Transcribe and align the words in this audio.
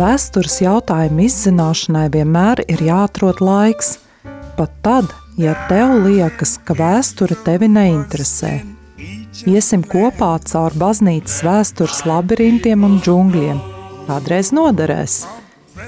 Vēstures 0.00 0.54
jautājumu 0.62 1.26
izzināšanai 1.26 2.06
vienmēr 2.14 2.62
ir 2.72 2.80
jāatrod 2.86 3.42
laiks, 3.44 3.98
pat 4.56 4.72
tad, 4.80 5.10
ja 5.36 5.52
tev 5.68 5.92
liekas, 6.06 6.54
ka 6.64 6.72
vēsture 6.78 7.36
tevi 7.44 7.68
neinteresē. 7.68 8.52
Iesim 9.50 9.84
kopā 9.84 10.30
caur 10.48 10.72
baznīcas 10.80 11.42
vēstures 11.44 12.00
labirintiem 12.08 12.86
un 12.88 12.96
džungļiem. 13.04 13.60
Kādreiz 14.08 14.54
noderēs. 14.56 15.20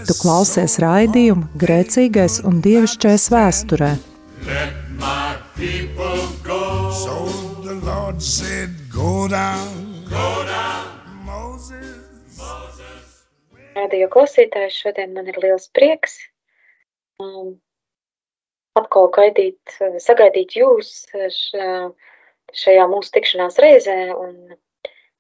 Tu 0.04 0.16
klausies 0.20 0.76
raidījumu 0.84 1.48
Grēcīgais 1.62 2.42
un 2.44 2.60
Dievišķais 2.64 3.30
vēsturē. 3.32 3.94
Let 4.44 4.76
my 5.00 5.40
people 5.56 6.28
go. 6.44 6.92
So 6.92 7.16
the 7.64 7.80
Lord 7.80 8.20
said, 8.20 8.76
go 8.92 9.24
down. 9.28 9.71
Radio 14.02 14.16
klausītājs, 14.16 14.76
šodien 14.82 15.12
man 15.14 15.28
ir 15.30 15.36
liels 15.38 15.68
prieks 15.70 16.16
um, 17.22 17.52
atkal 18.74 19.04
gaidīt, 19.14 19.76
sagaidīt 20.02 20.56
jūs 20.58 20.88
šajā 21.14 22.86
mūsu 22.90 23.12
tikšanās 23.14 23.60
reizē. 23.62 23.94
Un, 24.10 24.56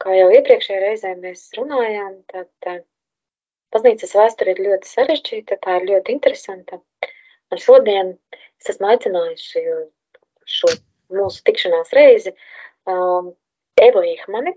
kā 0.02 0.16
jau 0.16 0.32
iepriekšējā 0.34 0.80
reizē 0.82 1.12
mēs 1.20 1.44
runājām, 1.54 2.16
tad 2.32 2.50
uh, 2.72 2.80
baznīcas 3.70 4.16
vēsture 4.18 4.56
ir 4.56 4.64
ļoti 4.64 4.90
sarežģīta, 4.90 5.60
tā 5.62 5.76
ir 5.78 5.86
ļoti 5.92 6.16
interesanta. 6.16 6.80
Un 7.54 7.62
šodien 7.62 8.10
es 8.58 8.72
esmu 8.74 8.90
aicinājusi 8.96 9.62
šo 10.56 10.72
mūsu 11.20 11.46
tikšanās 11.46 11.94
reizi 11.94 12.34
um, 12.90 13.30
Evo 13.78 14.02
Ihmani, 14.10 14.56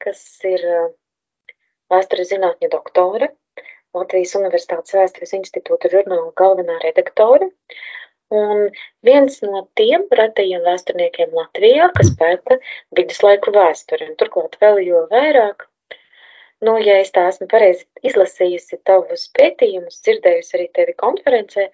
kas 0.00 0.24
ir 0.48 0.64
uh, 0.64 0.88
vēstures 1.92 2.32
zinātņu 2.32 2.72
doktore, 2.72 3.34
Latvijas 3.96 4.36
Universitātes 4.38 4.94
vēstures 4.94 5.34
institūta 5.38 5.90
žurnāla 5.92 6.30
galvenā 6.40 6.76
redaktore. 6.84 7.50
Un 8.40 8.68
viens 9.06 9.40
no 9.42 9.64
tiem 9.78 10.04
retajiem 10.20 10.62
vēsturniekiem 10.66 11.32
Latvijā, 11.34 11.88
kas 11.96 12.12
pēta 12.20 12.60
viduslaiku 12.98 13.54
vēsturi, 13.56 14.06
un 14.12 14.18
turklāt 14.20 14.54
vēl 14.62 14.78
jo 14.86 15.00
vairāk, 15.10 15.66
nu, 16.66 16.76
ja 16.78 17.00
es 17.02 17.10
tā 17.16 17.26
esmu 17.32 17.48
pareizi 17.50 17.88
izlasījusi 18.06 18.78
tavus 18.86 19.26
pētījumus, 19.38 19.98
dzirdējusi 20.06 20.56
arī 20.58 20.68
tevi 20.78 20.94
konferencē, 21.02 21.66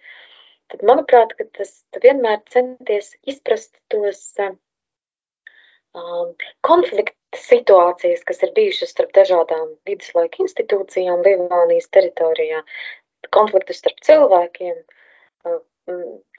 tad 0.73 0.87
manuprāt, 0.89 1.37
ka 1.37 1.45
tas 1.59 1.75
vienmēr 2.07 2.41
centies 2.55 3.13
izprast 3.29 3.77
tos 3.93 4.23
um, 4.41 4.57
konfliktu 6.67 7.41
situācijas, 7.41 8.25
kas 8.27 8.43
ir 8.45 8.53
bijušas 8.57 8.93
starp 8.95 9.13
dažādām 9.17 9.75
viduslaika 9.89 10.43
institūcijām 10.45 11.23
Lielvānijas 11.27 11.89
teritorijā, 11.93 12.63
konfliktus 13.35 13.81
starp 13.83 14.01
cilvēkiem, 14.07 14.77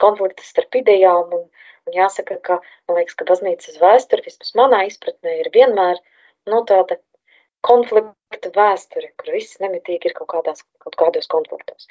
konfliktus 0.02 0.50
starp 0.52 0.78
idejām. 0.80 1.34
Un, 1.34 1.44
un 1.88 1.96
jāsaka, 1.96 2.38
ka 2.44 2.58
man 2.88 3.00
liekas, 3.00 3.16
ka 3.18 3.28
baznīcas 3.28 3.80
vēsture, 3.82 4.24
vismaz 4.26 4.54
manā 4.58 4.84
izpratnē, 4.88 5.38
ir 5.42 5.50
vienmēr 5.54 6.00
no 6.48 6.60
nu, 6.60 6.64
tāda 6.68 6.98
konflikta 7.66 8.52
vēsture, 8.54 9.12
kur 9.18 9.34
viss 9.34 9.58
nemitīgi 9.62 10.10
ir 10.10 10.14
kaut, 10.18 10.30
kādās, 10.34 10.62
kaut 10.84 10.98
kādos 11.00 11.30
konfliktos. 11.30 11.88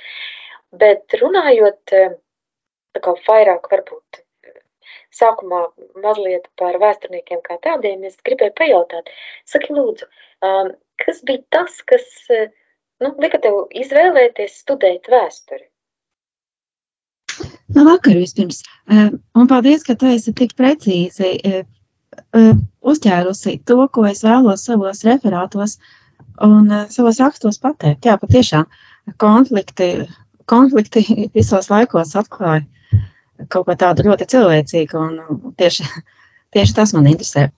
Bet 0.72 1.16
runājot 1.22 1.82
tā 1.92 3.04
kā 3.04 3.14
vairāk 3.28 3.70
varbūt 3.72 4.24
sākumā 5.16 5.64
mazliet 6.04 6.48
par 6.60 6.78
vēsturniekiem 6.82 7.42
kā 7.46 7.58
tādiem, 7.64 8.04
es 8.08 8.18
gribēju 8.28 8.56
pajautāt, 8.58 9.10
saki 9.50 9.76
lūdzu, 9.78 10.08
um, 10.46 10.72
kas 11.04 11.24
bija 11.28 11.44
tas, 11.56 11.80
kas 11.90 12.06
uh, 12.34 12.48
nu, 13.04 13.14
lika 13.24 13.42
tev 13.44 13.66
izvēlēties 13.84 14.62
studēt 14.64 15.10
vēsturi? 15.12 15.68
Nu, 17.76 17.84
vakar 17.86 18.18
vispirms. 18.18 18.64
Uh, 18.90 19.12
un 19.38 19.50
paldies, 19.50 19.84
ka 19.86 19.98
tu 20.00 20.10
esi 20.10 20.34
tik 20.34 20.56
precīzi 20.58 21.34
uh, 21.38 22.54
uzķērusi 22.82 23.60
to, 23.68 23.82
ko 23.94 24.06
es 24.10 24.24
vēlos 24.26 24.64
savos 24.68 25.04
referātos 25.06 25.78
un 26.42 26.72
savos 26.94 27.20
rakstos 27.22 27.60
pateikt. 27.62 28.08
Jā, 28.08 28.18
patiešām 28.22 28.66
konflikti, 29.22 30.08
konflikti 30.50 31.30
visos 31.36 31.70
laikos 31.74 32.16
atklāja 32.20 32.66
kaut 33.52 33.68
ko 33.68 33.76
tādu 33.80 34.08
ļoti 34.08 34.30
cilvēcīgu. 34.34 35.04
Un 35.04 35.54
tieši, 35.60 35.88
tieši 36.56 36.78
tas 36.78 36.94
man 36.98 37.10
interesē 37.12 37.50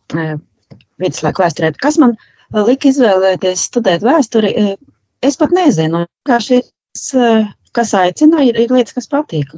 viduslaiku 0.99 1.45
vēsturē. 1.45 1.73
Kas 1.79 1.99
man 2.01 2.17
lika 2.53 2.89
izvēlēties 2.89 3.67
studēt 3.69 4.03
vēsturi, 4.05 4.53
es 5.25 5.39
pat 5.39 5.55
nezinu. 5.55 6.05
Vienkārši 6.27 6.61
kas 7.75 7.93
aicina, 7.97 8.43
ir, 8.45 8.57
ir 8.59 8.71
lietas, 8.73 8.95
kas 8.97 9.09
patīk. 9.11 9.53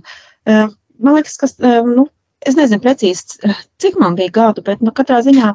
Man 0.46 1.16
liekas, 1.16 1.38
kas, 1.42 1.56
nu, 1.88 2.08
es 2.46 2.58
nezinu 2.58 2.84
precīzi, 2.84 3.40
cik 3.82 3.98
man 4.02 4.18
bija 4.20 4.34
gadu, 4.42 4.64
bet 4.66 4.84
nu, 4.84 4.94
katrā 4.96 5.22
ziņā 5.26 5.54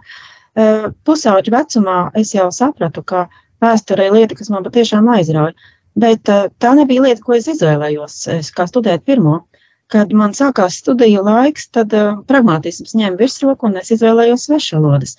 pusauģu 1.06 1.52
vecumā 1.52 1.98
es 2.16 2.32
jau 2.34 2.48
sapratu, 2.54 3.04
ka 3.04 3.26
vēsture 3.62 4.08
ir 4.08 4.16
lieta, 4.16 4.38
kas 4.38 4.50
man 4.52 4.64
patiešām 4.66 5.08
aizrauja. 5.16 5.56
Bet 5.96 6.28
tā 6.28 6.72
nebija 6.76 7.06
lieta, 7.06 7.22
ko 7.24 7.36
es 7.36 7.46
izvēlējos, 7.48 8.16
kā 8.56 8.66
studēt 8.68 9.04
pirmo 9.08 9.46
kad 9.92 10.12
man 10.16 10.34
sākās 10.34 10.80
studiju 10.82 11.22
laiks, 11.26 11.68
tad 11.74 11.94
uh, 11.94 12.18
pragmatisms 12.26 12.96
ņēma 12.98 13.18
virsroku 13.20 13.68
un 13.68 13.78
es 13.80 13.92
izvēlējos 13.94 14.48
svešvalodas. 14.48 15.16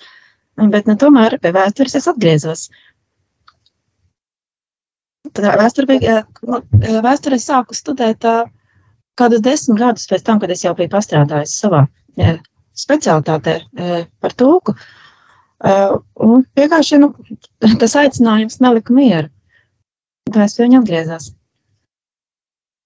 Bet 0.58 0.90
nu, 0.90 0.96
tomēr 0.98 1.38
pie 1.40 1.52
vēstures 1.54 1.96
es 2.00 2.08
atgriezos. 2.10 2.66
Tad 5.32 5.48
vēsture 5.60 5.88
bija, 5.88 6.20
nu, 6.48 6.60
vēsture 7.04 7.38
es 7.38 7.48
sāku 7.48 7.76
studēt 7.76 8.26
uh, 8.28 8.44
kādus 9.18 9.44
desmit 9.44 9.80
gadus 9.80 10.08
pēc 10.10 10.24
tam, 10.26 10.42
kad 10.42 10.52
es 10.52 10.64
jau 10.66 10.74
biju 10.78 10.92
pastrādājis 10.92 11.56
savā 11.62 11.86
uh, 11.86 12.38
specialitātē 12.76 13.58
uh, 13.64 14.00
par 14.20 14.36
tūku. 14.38 14.76
Un 15.58 16.44
vienkārši 16.54 17.00
nu, 17.02 17.08
tas 17.80 17.96
aicinājums 17.98 18.60
nelika 18.62 18.94
mieru. 18.94 19.26
Tā 20.30 20.44
es 20.44 20.54
pie 20.54 20.68
viņa 20.68 20.78
atgriezās. 20.84 21.24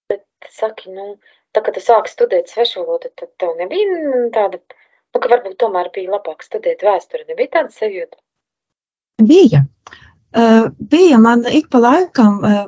Bet, 0.09 0.23
saki, 0.57 0.89
nu, 0.95 1.05
tā 1.57 1.63
kā 1.65 1.75
tu 1.75 1.83
sāki 1.85 2.13
studēt 2.13 2.53
svešvalodu, 2.53 3.13
tad 3.19 3.31
tev 3.41 3.57
nebija 3.61 4.27
tāda, 4.35 4.61
nu, 5.13 5.21
ka 5.21 5.31
varbūt 5.33 5.59
tomēr 5.61 5.91
bija 5.95 6.15
labāk 6.15 6.45
studēt 6.47 6.85
vēsturi. 6.87 7.29
Nebija 7.29 7.59
tāda 7.59 7.75
sajūta? 7.77 8.21
Bija. 9.23 9.67
Uh, 10.33 10.71
bija 10.79 11.19
man 11.21 11.45
ik 11.45 11.69
pa 11.73 11.83
laikam 11.83 12.39
uh, 12.41 12.63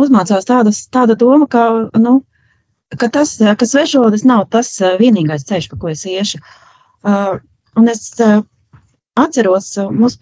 uzmācās 0.00 0.48
tādas, 0.48 0.86
tāda 0.88 1.18
doma, 1.20 1.48
ka, 1.50 1.64
nu, 2.00 2.22
ka 2.96 3.10
tas, 3.12 3.34
ka 3.36 3.68
svešvalodas 3.68 4.24
nav 4.28 4.46
tas 4.52 4.70
uh, 4.80 4.96
vienīgais 5.00 5.44
ceļš, 5.48 5.68
pa 5.72 5.80
ko 5.82 5.92
es 5.92 6.06
iešu. 6.08 6.40
Uh, 7.04 7.36
un 7.76 7.92
es 7.92 8.08
uh, 8.24 8.40
atceros, 9.18 9.74
mums 9.92 10.16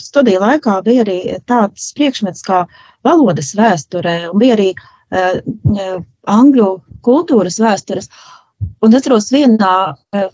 studiju 0.00 0.40
laikā 0.40 0.78
bija 0.86 1.04
arī 1.04 1.18
tāds 1.44 1.90
priekšmets 1.98 2.44
kā 2.46 2.64
valodas 3.04 3.52
vēsturē, 3.58 4.16
un 4.30 4.40
bija 4.40 4.56
arī 4.56 4.70
uh, 4.72 6.00
angļu 6.30 6.68
kultūras 7.04 7.60
vēstures. 7.62 8.10
Un 8.84 8.94
atceros 8.96 9.30
vienā, 9.34 9.74
eh, 10.14 10.28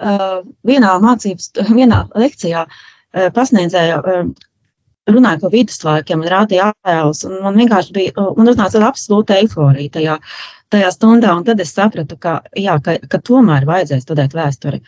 eh, 0.00 0.38
vienā 0.66 0.94
mācības, 1.02 1.50
vienā 1.80 2.04
lekcijā 2.14 2.64
eh, 2.66 3.28
pasniedzēja 3.34 4.00
runāja 5.10 5.40
par 5.42 5.52
viduslaikiem 5.52 6.22
un 6.22 6.30
rādīja 6.30 6.70
attēlus. 6.70 7.24
Man 7.42 7.58
vienkārši 7.58 7.94
bija, 7.96 8.26
man 8.36 8.52
uznāca 8.52 8.82
absolūta 8.86 9.38
eiforija 9.40 9.90
tajā, 9.96 10.18
tajā 10.70 10.90
stundā, 10.94 11.32
un 11.34 11.46
tad 11.48 11.60
es 11.60 11.72
sapratu, 11.74 12.18
ka, 12.20 12.40
jā, 12.54 12.76
ka, 12.84 12.98
ka 13.10 13.18
tomēr 13.18 13.66
vajadzēs 13.66 14.04
studēt 14.06 14.36
vēsturi. 14.38 14.82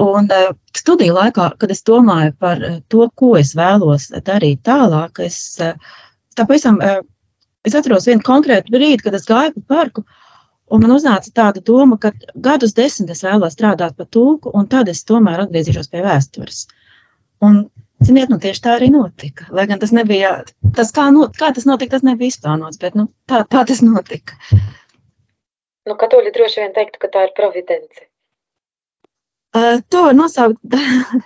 Un 0.00 0.28
studiju 0.76 1.14
laikā, 1.16 1.50
kad 1.60 1.70
es 1.72 1.82
domāju 1.84 2.32
par 2.38 2.62
to, 2.92 3.06
ko 3.16 3.34
es 3.40 3.54
vēlos 3.56 4.10
darīt 4.24 4.62
tālāk, 4.64 5.20
es 5.24 5.38
tā 5.56 6.44
pavisam 6.44 6.80
Es 7.66 7.74
atceros 7.74 8.06
vienu 8.06 8.22
konkrētu 8.26 8.70
brīdi, 8.74 9.02
kad 9.02 9.16
es 9.18 9.26
gāju 9.26 9.56
pa 9.56 9.74
parku, 9.74 10.04
un 10.70 10.82
man 10.82 10.94
uznāca 10.94 11.32
tāda 11.34 11.62
doma, 11.66 11.98
ka 12.02 12.12
gadus 12.46 12.76
desmit 12.76 13.10
es 13.14 13.24
vēlos 13.26 13.56
strādāt 13.56 13.96
par 13.98 14.06
tūku, 14.16 14.52
un 14.54 14.68
tad 14.70 14.90
es 14.92 15.02
tomēr 15.08 15.42
atgriezīšos 15.46 15.90
pie 15.90 16.04
vēstures. 16.04 16.66
Un, 17.46 17.64
ziniet, 18.06 18.30
nu 18.32 18.38
tieši 18.42 18.62
tā 18.62 18.76
arī 18.78 18.92
notika. 18.94 19.48
Lai 19.54 19.66
gan 19.70 19.82
tas 19.82 19.92
nebija, 19.96 20.38
tas 20.78 20.94
kā, 20.94 21.08
no, 21.14 21.26
kā 21.34 21.50
tas 21.56 21.66
notika, 21.68 21.96
tas 21.96 22.06
nebija 22.06 22.34
izplānots, 22.34 22.80
bet 22.82 22.98
nu, 22.98 23.08
tā, 23.30 23.42
tā 23.50 23.66
tas 23.68 23.82
notika. 23.84 24.38
Nu, 25.86 25.94
katoļi 25.98 26.34
droši 26.34 26.62
vien 26.62 26.74
teiktu, 26.76 27.02
ka 27.02 27.10
tā 27.14 27.26
ir 27.26 27.34
providence. 27.36 28.06
Uh, 29.56 29.78
to 29.90 30.06
var 30.06 30.16
nosaukt 30.16 30.58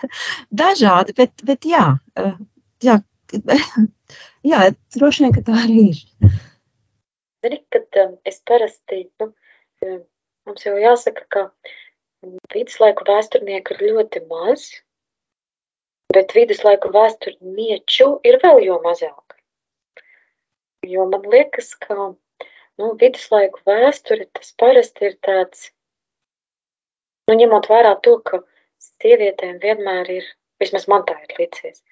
dažādi, 0.63 1.17
bet, 1.21 1.33
bet 1.45 1.69
jā, 1.69 1.87
uh, 2.21 2.35
jā 2.85 3.01
jā, 4.47 4.63
droši 4.97 5.25
vien, 5.25 5.35
ka 5.37 5.45
tā 5.47 5.57
arī 5.65 5.85
ir. 5.91 6.01
Zini, 7.45 7.61
kad 7.73 8.01
um, 8.03 8.17
es 8.29 8.41
parasti, 8.47 9.05
nu, 9.21 9.31
um, 9.87 10.01
mums 10.49 10.67
jau 10.67 10.77
jāsaka, 10.81 11.27
ka 11.33 11.47
viduslaiku 12.53 13.07
vēsturnieku 13.09 13.77
ir 13.77 13.85
ļoti 13.95 14.23
maz, 14.29 14.67
bet 16.15 16.35
viduslaiku 16.37 16.91
vēsturnieču 16.95 18.09
ir 18.27 18.41
vēl 18.43 18.65
jo 18.67 18.81
mazāk. 18.85 19.37
Jo 20.87 21.07
man 21.09 21.25
liekas, 21.33 21.75
ka 21.81 21.97
nu, 21.97 22.93
viduslaiku 23.01 23.63
vēsture 23.69 24.27
tas 24.37 24.53
parasti 24.61 25.11
ir 25.11 25.17
tāds, 25.27 25.69
nu, 27.29 27.37
ņemot 27.41 27.69
vērā 27.73 27.95
to, 28.05 28.17
ka 28.25 28.43
sievietēm 28.85 29.61
vienmēr 29.65 30.11
ir, 30.19 30.29
vismaz 30.61 30.89
man 30.93 31.05
tā 31.09 31.17
ir 31.25 31.37
līdzies, 31.39 31.83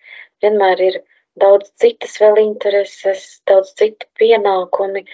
vienmēr 0.44 0.85
ir 0.88 1.00
daudz 1.42 1.70
citas 1.82 2.16
vēl 2.22 2.40
intereses, 2.44 3.26
daudz 3.48 3.75
citu 3.78 4.08
pienākumi, 4.20 5.04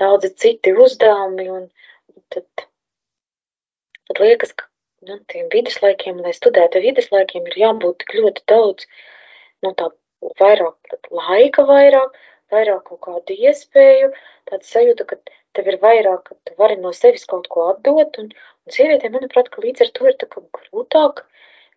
daudz 0.00 0.30
citi 0.40 0.72
uzdevumi, 0.72 1.48
un 1.50 1.68
tad, 2.34 2.66
tad 4.08 4.22
liekas, 4.22 4.54
ka 4.58 4.68
nu, 5.08 5.18
tiem 5.32 5.48
viduslaikiem, 5.52 6.22
lai 6.24 6.34
studētu 6.36 6.82
viduslaikiem, 6.84 7.46
ir 7.50 7.60
jābūt 7.64 8.02
tik 8.02 8.16
ļoti 8.18 8.44
daudz, 8.50 8.88
nu, 9.64 9.74
tā 9.78 9.90
vairāk 10.42 10.98
laika 11.14 11.64
vairāk, 11.68 12.16
vairāk 12.52 12.84
kaut 12.90 13.00
kādu 13.06 13.36
iespēju, 13.48 14.12
tāda 14.50 14.64
sajūta, 14.66 15.06
ka 15.10 15.18
tev 15.56 15.70
ir 15.72 15.78
vairāk, 15.82 16.24
ka 16.28 16.38
tu 16.48 16.56
vari 16.58 16.78
no 16.80 16.92
sevis 16.96 17.26
kaut 17.30 17.48
ko 17.52 17.68
atdot, 17.72 18.18
un, 18.22 18.30
un 18.32 18.74
sievietēm, 18.74 19.14
manuprāt, 19.16 19.50
ka 19.52 19.62
līdz 19.64 19.86
ar 19.86 19.92
to 19.98 20.08
ir 20.10 20.18
grūtāk, 20.58 21.24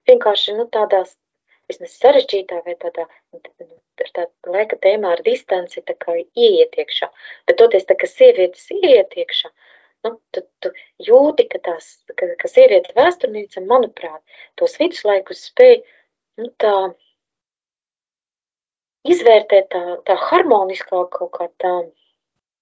vienkārši, 0.09 0.57
nu, 0.57 0.67
tādās, 0.73 1.15
vismaz 1.71 1.97
sarežģītā 1.97 2.61
vai 2.67 2.77
tādā, 2.81 3.07
nu, 3.33 3.41
ar 4.01 4.13
tādu 4.17 4.55
laika 4.55 4.79
tēmā 4.83 5.15
ar 5.15 5.23
distanci, 5.25 5.83
tā 5.87 5.95
kā 5.99 6.17
ieiet 6.19 6.77
iekšā, 6.83 7.09
bet 7.49 7.59
toties 7.61 7.87
tā, 7.89 7.97
ka 7.99 8.09
sievietes 8.09 8.67
ieiet 8.75 9.15
iekšā, 9.23 9.51
nu, 10.07 10.15
tu, 10.35 10.43
tu 10.63 10.73
jūti, 11.09 11.47
ka 11.51 11.61
tās, 11.69 11.93
ka, 12.17 12.29
ka 12.41 12.51
sieviete 12.51 12.95
vēsturniece, 12.97 13.63
manuprāt, 13.69 14.21
tos 14.59 14.77
viduslaikus 14.81 15.45
spēj, 15.51 15.81
nu, 16.41 16.51
tā, 16.61 16.75
izvērtēt 19.07 19.71
tā, 19.73 19.81
tā 20.07 20.17
harmoniskā 20.27 21.05
kaut 21.13 21.33
kā 21.37 21.49
tā, 21.61 21.73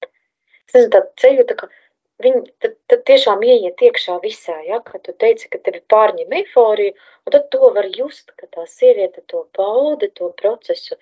es 0.06 0.76
nezinu, 0.76 0.92
tā 0.96 1.04
ceļu, 1.24 1.46
tā 1.50 1.58
kā 1.60 1.72
viņi 2.24 2.42
tad, 2.64 2.76
tad 2.92 3.04
tiešām 3.10 3.44
ieiet 3.48 3.82
iekšā 3.88 4.18
visā, 4.24 4.56
ja, 4.68 4.80
ka 4.86 5.00
tu 5.04 5.16
teici, 5.24 5.50
ka 5.52 5.62
tevi 5.64 5.82
pārņem 5.94 6.36
eiforiju, 6.42 6.96
un 7.26 7.36
tad 7.36 7.50
to 7.54 7.72
var 7.76 7.88
just, 7.96 8.32
ka 8.40 8.50
tā 8.56 8.66
sieviete 8.68 9.24
to 9.32 9.46
bauda, 9.58 10.12
to 10.20 10.32
procesu, 10.42 11.00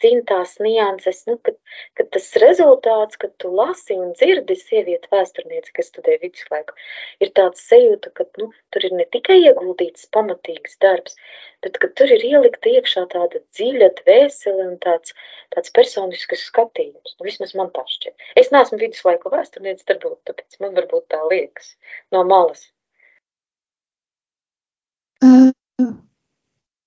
zina 0.00 0.22
tās 0.28 0.54
nianses, 0.62 1.22
nu, 1.28 1.36
kad, 1.44 1.56
kad 1.98 2.08
tas 2.14 2.28
rezultāts, 2.42 3.18
kad 3.20 3.32
tu 3.42 3.50
lasi 3.54 3.96
un 3.98 4.12
dzirdi 4.16 4.56
sievieti 4.58 5.10
vēsturnieci, 5.12 5.72
kas 5.76 5.90
studē 5.92 6.16
viduslaiku, 6.22 6.76
ir 7.24 7.32
tāds 7.36 7.64
sajūta, 7.68 8.12
ka, 8.16 8.26
nu, 8.40 8.50
tur 8.74 8.86
ir 8.88 8.96
ne 8.98 9.06
tikai 9.16 9.38
ieguldīts 9.42 10.08
pamatīgs 10.14 10.78
darbs, 10.84 11.18
bet, 11.64 11.78
ka 11.82 11.90
tur 12.00 12.12
ir 12.14 12.24
ielikta 12.30 12.72
iekšā 12.72 13.06
tāda 13.12 13.42
dziļa 13.56 13.90
dvēsele 14.02 14.66
un 14.70 14.74
tāds, 14.84 15.14
tāds 15.54 15.74
personisks 15.76 16.48
skatījums. 16.50 17.16
Nu, 17.18 17.28
vismaz 17.28 17.54
man 17.58 17.72
tā 17.74 17.84
šķiet. 17.88 18.28
Es 18.40 18.52
neesmu 18.54 18.80
viduslaiku 18.80 19.32
vēsturnieci, 19.34 19.86
varbūt 19.88 20.20
tāpēc 20.30 20.60
man 20.64 20.76
varbūt 20.78 21.08
tā 21.14 21.22
liekas 21.28 21.74
no 22.14 22.24
malas. 22.28 22.68
Uh, 25.18 25.50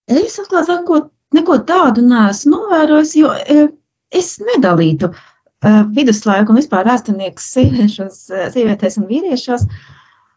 es 0.07 0.37
atklāt 0.39 0.69
sakot, 0.69 1.09
neko 1.37 1.59
tādu 1.67 2.03
neesmu 2.05 2.57
novērojis, 2.57 3.15
jo 3.19 3.31
uh, 3.31 3.65
es 4.11 4.35
nedalītu 4.43 5.11
uh, 5.11 5.81
viduslaiku 5.95 6.53
un 6.53 6.61
vispār 6.61 6.87
vēsturnieku 6.89 7.43
sieviešos, 7.43 8.23
sievietēs 8.55 8.99
un 9.01 9.09
vīriešos. 9.11 9.67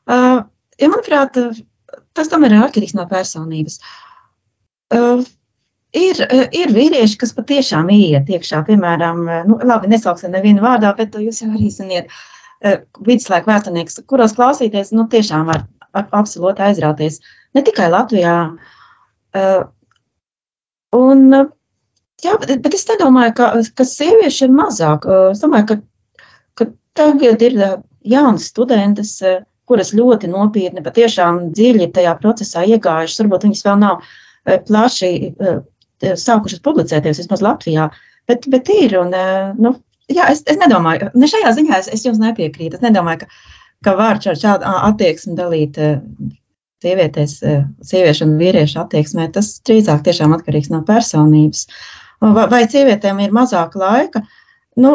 Jo, 0.04 0.88
manuprāt, 0.90 1.38
tas 2.12 2.28
tomēr 2.28 2.52
ir 2.52 2.64
atkarīgs 2.66 2.92
no 2.98 3.06
personības. 3.08 3.78
Ir, 5.96 6.20
ir 6.52 6.74
vīrieši, 6.76 7.16
kas 7.22 7.32
patiešām 7.38 7.88
ieiet 7.94 8.28
iekšā, 8.28 8.60
piemēram, 8.66 9.22
nu, 9.48 9.56
labi, 9.64 9.88
nesauksim 9.94 10.34
nevienu 10.34 10.60
vārdā, 10.60 10.90
bet 10.98 11.16
jūs 11.16 11.40
jau 11.40 11.48
arī 11.54 11.70
Eh, 12.64 12.78
viduslaiku 13.04 13.50
vēsturnieks, 13.50 13.98
kuros 14.08 14.32
klausīties, 14.36 14.94
nu, 14.96 15.04
tiešām 15.12 15.50
var 15.50 15.66
absolūti 16.00 16.64
aizrauties. 16.64 17.20
Ne 17.54 17.62
tikai 17.66 17.90
Latvijā. 17.92 18.36
Un, 20.94 21.24
jā, 22.24 22.36
bet, 22.40 22.54
bet 22.64 22.76
es 22.76 22.86
nedomāju, 22.90 23.34
ka, 23.38 23.48
ka 23.78 23.86
sievieši 23.88 24.46
ir 24.46 24.54
mazāk. 24.54 25.08
Es 25.32 25.42
domāju, 25.42 25.66
ka, 25.70 26.26
ka 26.60 26.68
tagad 26.98 27.42
ir 27.42 27.58
jaunas 28.14 28.50
studentes, 28.52 29.16
kuras 29.68 29.94
ļoti 29.96 30.28
nopietni, 30.28 30.84
patiešām 30.84 31.48
dziļi 31.56 31.88
tajā 31.96 32.12
procesā 32.20 32.66
iegājušas. 32.68 33.22
Varbūt 33.24 33.48
viņas 33.48 33.64
vēl 33.66 33.80
nav 33.80 34.04
plaši 34.68 35.10
sākušas 36.04 36.62
publicēties, 36.64 37.22
vismaz 37.22 37.42
Latvijā, 37.44 37.88
bet, 38.28 38.48
bet 38.52 38.70
ir. 38.74 38.98
Un, 39.00 39.14
nu, 39.58 39.74
jā, 40.12 40.28
es, 40.30 40.44
es 40.50 40.60
nedomāju, 40.60 41.10
ne 41.16 41.30
šajā 41.30 41.54
ziņā 41.58 41.80
es, 41.80 41.90
es 41.96 42.06
jums 42.06 42.20
nepiekrītu. 42.22 42.78
Es 42.78 42.84
nedomāju, 42.84 43.24
ka, 43.24 43.30
ka 43.88 43.96
var 43.98 44.20
ar 44.20 44.40
šādu 44.40 44.74
attieksmi 44.90 45.36
dalīt 45.38 45.80
sievietēs, 46.84 47.34
eh, 47.42 47.64
sieviešu 47.82 48.28
un 48.28 48.38
vīriešu 48.40 48.80
attieksmē. 48.84 49.30
Tas 49.34 49.50
drīzāk 49.66 50.04
tiešām 50.06 50.36
atkarīgs 50.36 50.70
no 50.70 50.82
personības. 50.86 51.66
Vai, 52.20 52.46
vai 52.52 52.62
sievietēm 52.70 53.20
ir 53.24 53.34
mazāk 53.36 53.76
laika? 53.80 54.24
Nu, 54.76 54.94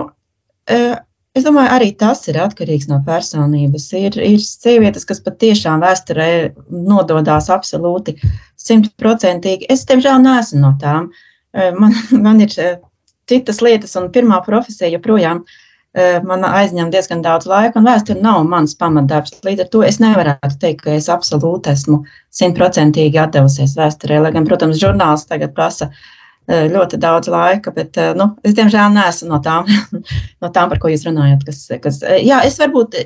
eh, 0.68 0.97
es 1.36 1.45
domāju, 1.45 1.74
arī 1.75 1.91
tas 1.97 2.25
ir 2.27 2.41
atkarīgs 2.41 2.89
no 2.89 3.01
personības. 3.06 3.88
Ir, 4.00 4.19
ir 4.19 4.44
sievietes, 4.44 5.06
kas 5.06 5.24
patiešām 5.25 5.83
vēsturē 5.86 6.30
nododās 6.69 7.50
absolūti 7.53 8.18
simtprocentīgi. 8.57 9.69
Es, 9.69 9.86
diemžēl, 9.89 10.21
neesmu 10.24 10.62
no 10.62 10.75
tām. 10.81 11.12
Man, 11.53 11.95
man 12.25 12.41
ir 12.45 12.53
citas 13.30 13.62
lietas, 13.65 13.95
un 13.97 14.12
pirmā 14.13 14.38
profesija 14.45 14.91
joprojām 14.94 15.41
uh, 15.41 15.56
man 15.97 16.45
aizņem 16.45 16.91
diezgan 16.94 17.24
daudz 17.25 17.47
laika, 17.50 17.80
un 17.80 17.88
vēsture 17.88 18.21
nav 18.21 18.44
mans 18.47 18.75
pamatdarbs. 18.77 19.39
Līdz 19.45 19.65
ar 19.65 19.69
to 19.74 19.81
es 19.88 19.97
nevarētu 20.01 20.59
teikt, 20.62 20.83
ka 20.86 20.94
es 20.94 21.09
absolūti 21.09 21.74
esmu 21.74 22.03
simtprocentīgi 22.36 23.18
atdevusies 23.18 23.75
vēsturē. 23.80 24.19
Lai 24.21 24.33
gan, 24.36 24.45
protams, 24.45 24.80
žurnāls 24.81 25.25
tagad 25.30 25.56
prasa 25.57 25.89
ļoti 26.50 26.97
daudz 27.01 27.30
laika, 27.30 27.74
bet 27.74 27.97
nu, 28.18 28.31
es 28.45 28.56
diemžēl 28.57 28.94
neesmu 28.94 29.30
no 29.30 29.39
tām, 29.45 29.69
no 30.41 30.51
tām, 30.53 30.69
par 30.69 30.81
ko 30.81 30.94
jūs 30.94 31.06
runājat. 31.09 31.45
Kas, 31.50 31.65
kas, 31.81 32.01
jā, 32.06 32.41
es 32.45 32.57
varbūt 32.62 32.97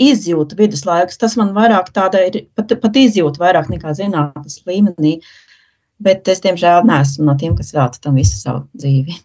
izjūtu 0.00 0.56
viduslaikus, 0.56 1.20
tas 1.20 1.36
man 1.40 1.52
vairāk 1.56 1.92
tāda 1.96 2.24
ir, 2.28 2.44
pat, 2.56 2.72
pat 2.82 2.96
izjūtu 2.96 3.40
vairāk 3.42 3.68
nekā 3.72 3.92
zinātnes 3.96 4.62
līmenī. 4.68 5.18
Bet 6.00 6.28
es, 6.32 6.40
diemžēl, 6.40 6.86
neesmu 6.88 7.26
no 7.28 7.36
tiem, 7.36 7.52
kas 7.58 7.74
velta 7.76 8.00
tam 8.06 8.16
visu 8.16 8.38
savu 8.40 8.64
dzīvi. 8.72 9.18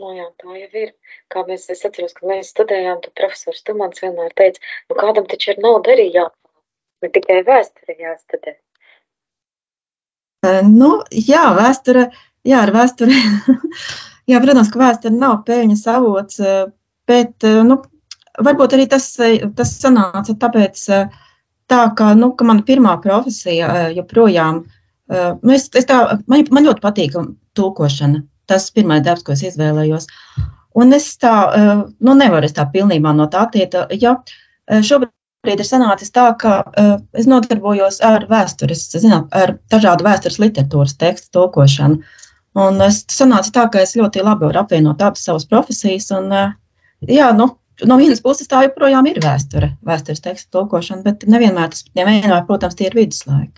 Nu, 0.00 0.12
jā, 0.16 0.26
tā 0.40 0.58
jau 0.58 0.68
ir. 0.82 0.92
Kā 1.30 1.44
mēs, 1.46 1.68
es 1.72 1.84
atceros, 1.86 2.14
kad 2.16 2.26
mēs 2.30 2.50
studējām, 2.54 3.00
tad 3.04 3.14
profesors 3.18 3.62
Tumans 3.66 4.02
vienmēr 4.02 4.32
teica, 4.38 4.62
nu 4.90 4.96
kādam 4.98 5.28
taču 5.30 5.52
ir 5.52 5.60
nauda 5.62 5.92
arī 5.94 6.08
jāpārāk, 6.08 6.64
ne 7.04 7.10
tikai 7.14 7.38
vēsture 7.46 7.96
jāstudē. 8.00 8.56
Uh, 10.46 10.60
nu, 10.66 10.90
jā, 11.12 11.44
vēsture, 11.56 12.08
jā, 12.48 12.64
ar 12.64 12.72
vēsture, 12.74 13.14
jā, 14.32 14.40
protams, 14.42 14.72
ka 14.72 14.82
vēsture 14.82 15.14
nav 15.14 15.42
peļņas 15.46 15.86
avots, 15.94 16.40
bet, 17.10 17.48
nu, 17.68 17.78
varbūt 18.48 18.74
arī 18.76 18.88
tas, 18.90 19.06
tas 19.56 19.76
sanāca 19.76 20.34
tāpēc, 20.46 20.82
tā, 21.70 21.80
ka, 21.96 22.10
nu, 22.18 22.32
ka 22.34 22.48
mana 22.48 22.66
pirmā 22.66 22.96
profesija 23.04 23.90
joprojām, 23.94 24.64
nu, 25.10 25.54
es, 25.54 25.70
es 25.78 25.86
tā, 25.86 26.02
man, 26.26 26.46
man 26.50 26.66
ļoti 26.66 26.86
patīk 26.88 27.16
tulkošana 27.58 28.24
tas 28.50 28.70
pirmais 28.74 29.04
darbs, 29.06 29.22
ko 29.26 29.36
es 29.36 29.44
izvēlējos. 29.46 30.08
Un 30.78 30.94
es 30.94 31.06
tā, 31.18 31.34
eh, 31.56 31.82
nu, 32.06 32.14
nevaru 32.18 32.46
es 32.46 32.54
tā 32.56 32.66
pilnībā 32.72 33.14
no 33.16 33.26
tā 33.30 33.46
attiekt, 33.48 33.74
ja 34.02 34.16
eh, 34.70 34.82
šobrīd 34.86 35.62
ir 35.62 35.66
sanācis 35.66 36.12
tā, 36.14 36.26
ka 36.36 36.50
uh, 36.68 36.90
es 37.16 37.24
nodarbojos 37.26 38.02
ar 38.04 38.26
vēstures, 38.28 38.82
zināt, 38.92 39.30
ar 39.32 39.54
dažādu 39.72 40.04
vēstures 40.04 40.36
literatūras 40.42 40.98
tekstu 41.00 41.32
tulkošanu. 41.38 42.02
Un 42.60 42.84
es 42.84 43.00
sanāca 43.08 43.54
tā, 43.54 43.64
ka 43.72 43.80
es 43.80 43.96
ļoti 43.96 44.20
labi 44.26 44.44
varu 44.44 44.60
apvienot 44.60 45.00
abas 45.00 45.24
savas 45.24 45.48
profesijas. 45.48 46.10
Un, 46.12 46.28
jā, 47.08 47.30
nu, 47.38 47.48
no 47.88 47.96
vienas 47.96 48.20
puses 48.20 48.52
tā 48.52 48.66
joprojām 48.66 49.08
ir 49.08 49.22
vēsture, 49.24 49.72
vēstures 49.80 50.20
tekstu 50.28 50.58
tulkošana, 50.58 51.06
bet 51.08 51.24
nevienmēr 51.24 51.72
tas, 51.72 51.86
nevienmēr, 51.96 52.44
protams, 52.50 52.76
tie 52.76 52.90
ir 52.90 52.98
viduslaiki. 53.00 53.56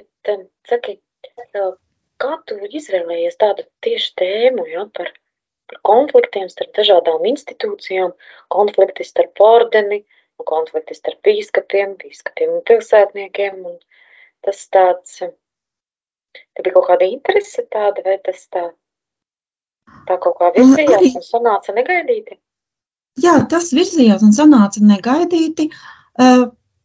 Bet, 0.00 0.48
saki, 0.70 0.96
Kā 2.22 2.36
tu 2.48 2.56
izvēlējies 2.78 3.36
tādu 3.40 3.66
tieši 3.84 4.12
tēmu 4.20 4.64
ja, 4.70 4.86
par 4.98 5.10
konfliktiem 5.86 6.48
starp 6.50 6.74
dažādām 6.76 7.24
institūcijām, 7.30 8.12
konflikti 8.52 9.06
starp 9.06 9.40
ordeni, 9.42 10.02
konflikti 10.46 10.96
starp 10.96 11.20
bīskapiem, 11.26 11.96
bīskapiem 12.00 12.56
un 12.58 12.64
pilsētniekiem? 12.68 13.62
Un 13.66 13.78
tas 14.46 14.62
tāds, 14.72 15.20
te 15.22 16.64
bija 16.64 16.76
kaut 16.76 16.90
kāda 16.90 17.08
interese 17.10 17.66
tāda, 17.72 18.04
vai 18.06 18.18
tas 18.24 18.44
tā, 18.52 18.68
tā 20.10 20.18
kaut 20.22 20.38
kā 20.40 20.52
virzījās 20.58 21.18
un 21.18 21.26
sanāca 21.30 21.74
negaidīti? 21.76 22.38
Jā, 23.24 23.40
tas 23.48 23.72
virzījās 23.72 24.22
un 24.22 24.36
sanāca 24.36 24.82
negaidīti. 24.84 25.70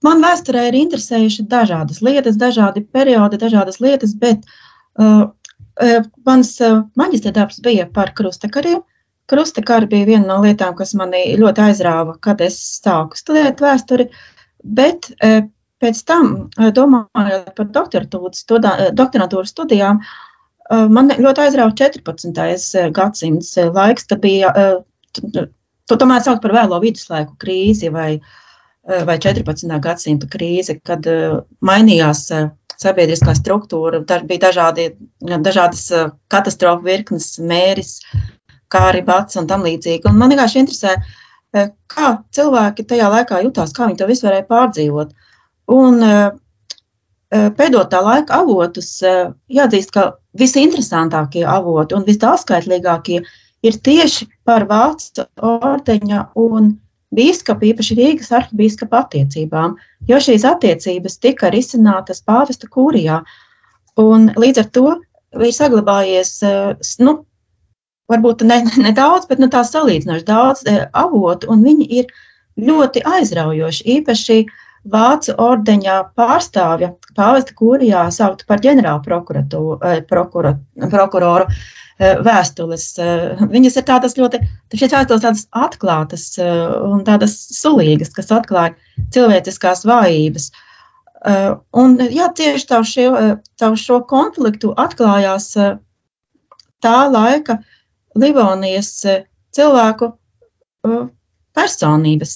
Man 0.02 0.24
vēsturē 0.24 0.64
ir 0.70 0.80
interesējuši 0.80 1.44
dažādas 1.52 2.00
lietas, 2.02 2.40
dažādi 2.40 2.82
periodi, 2.82 3.38
dažādas 3.38 3.78
lietas, 3.84 4.16
bet 4.18 4.48
uh, 4.48 4.72
Uh, 5.00 5.32
mans 6.28 6.56
maģistra 7.00 7.32
darbs 7.36 7.62
bija 7.64 7.88
par 7.94 8.14
krustakariem. 8.18 8.82
Krustakari 9.32 9.88
bija 9.88 10.08
viena 10.10 10.28
no 10.28 10.42
lietām, 10.44 10.74
kas 10.76 10.92
mani 11.00 11.38
ļoti 11.40 11.64
aizrāva, 11.64 12.18
kad 12.20 12.42
es 12.44 12.58
sāku 12.82 13.16
studēt 13.16 13.62
vēsturi, 13.64 14.10
bet 14.66 15.08
pēc 15.82 16.02
tam, 16.10 16.34
domājot 16.60 17.54
par 17.56 17.70
doktorantūras 17.72 19.54
studijām, 19.54 20.02
man 20.92 21.14
ļoti 21.16 21.46
aizrāva 21.46 21.72
14. 21.80 22.92
gadsimts 22.98 23.56
laiks, 23.72 24.10
kad 24.12 24.22
bija, 24.24 24.52
to 25.16 25.98
tomēr 26.04 26.26
sauc 26.26 26.44
par 26.44 26.58
vēlo 26.60 26.82
viduslaiku 26.84 27.38
krīzi 27.40 27.90
vai, 27.94 28.12
vai 28.84 29.18
14. 29.22 29.72
gadsimta 29.80 30.28
krīzi, 30.32 30.82
kad 30.84 31.08
mainījās 31.72 32.28
sabiedriskā 32.82 33.36
struktūra, 33.38 34.02
bija 34.28 34.48
dažādi, 34.48 34.90
dažādas 35.22 35.88
katastrofu 36.32 36.86
virknes, 36.88 37.34
mēris, 37.40 38.00
kā 38.72 38.88
arī 38.92 39.04
bats 39.08 39.38
un 39.40 39.50
tam 39.50 39.66
līdzīgi. 39.68 40.08
Un 40.10 40.18
man 40.20 40.34
vienkārši 40.34 40.64
interesē, 40.64 40.96
kā 41.92 42.14
cilvēki 42.36 42.88
tajā 42.88 43.10
laikā 43.12 43.42
jutās, 43.46 43.74
kā 43.76 43.90
viņi 43.90 44.00
to 44.00 44.08
visu 44.10 44.28
varēja 44.28 44.48
pārdzīvot. 44.50 45.14
Un 45.76 46.02
pēdējā 47.32 48.02
laika 48.04 48.42
avotus 48.42 48.98
jāatzīst, 49.02 49.94
ka 49.96 50.08
visinteresantākie 50.40 51.46
avoti 51.48 51.96
un 51.96 52.08
visdaudzskaitlīgākie 52.08 53.22
ir 53.68 53.78
tieši 53.86 54.28
par 54.48 54.66
vācu 54.70 55.28
ordeņa 55.38 56.24
un 56.40 56.74
bīskapa, 57.16 57.68
īpaši 57.72 57.98
Rīgas 57.98 58.32
arhibīskapa 58.36 59.04
attiecībām, 59.06 59.76
jo 60.08 60.20
šīs 60.24 60.46
attiecības 60.48 61.20
tika 61.24 61.52
risinātas 61.54 62.24
pāvesta 62.28 62.70
kūrijā. 62.72 63.22
Un 64.00 64.32
līdz 64.40 64.64
ar 64.64 64.70
to 64.78 64.88
ir 65.36 65.54
saglabājies, 65.56 66.34
eh, 66.48 66.96
nu, 67.04 67.18
varbūt 68.12 68.46
ne, 68.48 68.62
ne 68.86 68.96
daudz, 68.96 69.28
bet 69.28 69.44
nu, 69.44 69.52
tā 69.52 69.64
salīdzinoši 69.68 70.28
daudz 70.28 70.66
eh, 70.68 70.86
avotu, 70.94 71.52
un 71.52 71.64
viņi 71.68 71.88
ir 72.02 72.12
ļoti 72.62 73.06
aizraujoši. 73.08 73.88
Īpaši 74.00 74.44
Vācu 74.92 75.36
ordeņā 75.38 75.96
pārstāvja 76.18 76.88
pāvesta 77.14 77.54
kūrijā 77.54 78.08
saukta 78.10 78.48
par 78.50 78.64
ģenerālu 78.64 79.20
eh, 79.86 80.02
prokuroru 80.10 80.56
Eh, 80.82 80.90
vēstules. 82.00 82.88
Eh, 83.00 83.44
viņas 83.52 83.78
ir 83.78 83.86
tādas 83.88 84.18
ļoti, 84.18 84.42
šīs 84.74 84.94
vēstules 84.96 85.24
tādas 85.24 85.46
atklātas 85.52 86.26
eh, 86.40 86.52
un 86.88 87.04
tādas 87.08 87.36
sulīgas, 87.56 88.14
kas 88.16 88.32
atklāja 88.34 88.76
cilvēciskās 89.14 89.86
vājības. 89.90 90.52
Un, 91.78 92.00
jā, 92.10 92.32
tieši 92.34 92.66
caur 92.66 92.86
šo, 92.90 93.04
caur 93.62 93.76
šo 93.78 94.00
konfliktu 94.10 94.72
atklājās 94.74 95.52
tā 96.82 96.94
laika 97.14 97.60
Livonijas 98.18 98.90
cilvēku 99.54 100.10
personības. 101.54 102.34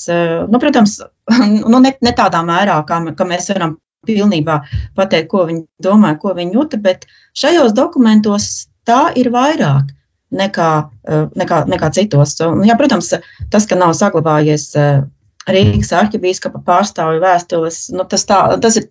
Nu, 0.53 0.61
protams, 0.61 0.99
nu, 1.71 1.81
ne, 1.81 1.95
ne 1.97 2.13
tādā 2.13 2.43
mērā, 2.45 2.77
kā, 2.85 3.01
kā 3.17 3.25
mēs 3.25 3.49
varam 3.55 3.79
pilnībā 4.05 4.59
pateikt, 4.93 5.31
ko 5.33 5.47
viņi 5.49 5.65
domāja, 5.81 6.19
ko 6.21 6.35
viņi 6.37 6.53
jūta, 6.59 6.77
bet 6.81 7.09
šajos 7.41 7.73
dokumentos 7.73 8.67
tā 8.87 9.01
ir 9.19 9.31
vairāk 9.33 9.95
nekā, 10.35 10.69
eh, 11.07 11.27
nekā, 11.35 11.65
nekā 11.69 11.91
citos. 11.93 12.35
Un, 12.45 12.63
jā, 12.67 12.77
protams, 12.79 13.13
tas, 13.51 13.67
ka 13.69 13.77
nav 13.79 13.95
saglabājies 13.97 14.71
eh, 14.79 15.03
Rīgas 15.45 15.91
arhibīskapa 15.93 16.63
pārstāvju 16.65 17.21
vēstules, 17.21 17.79
nu, 17.93 18.07
tas, 18.09 18.25
tā, 18.25 18.41
tas 18.61 18.81
ir. 18.81 18.89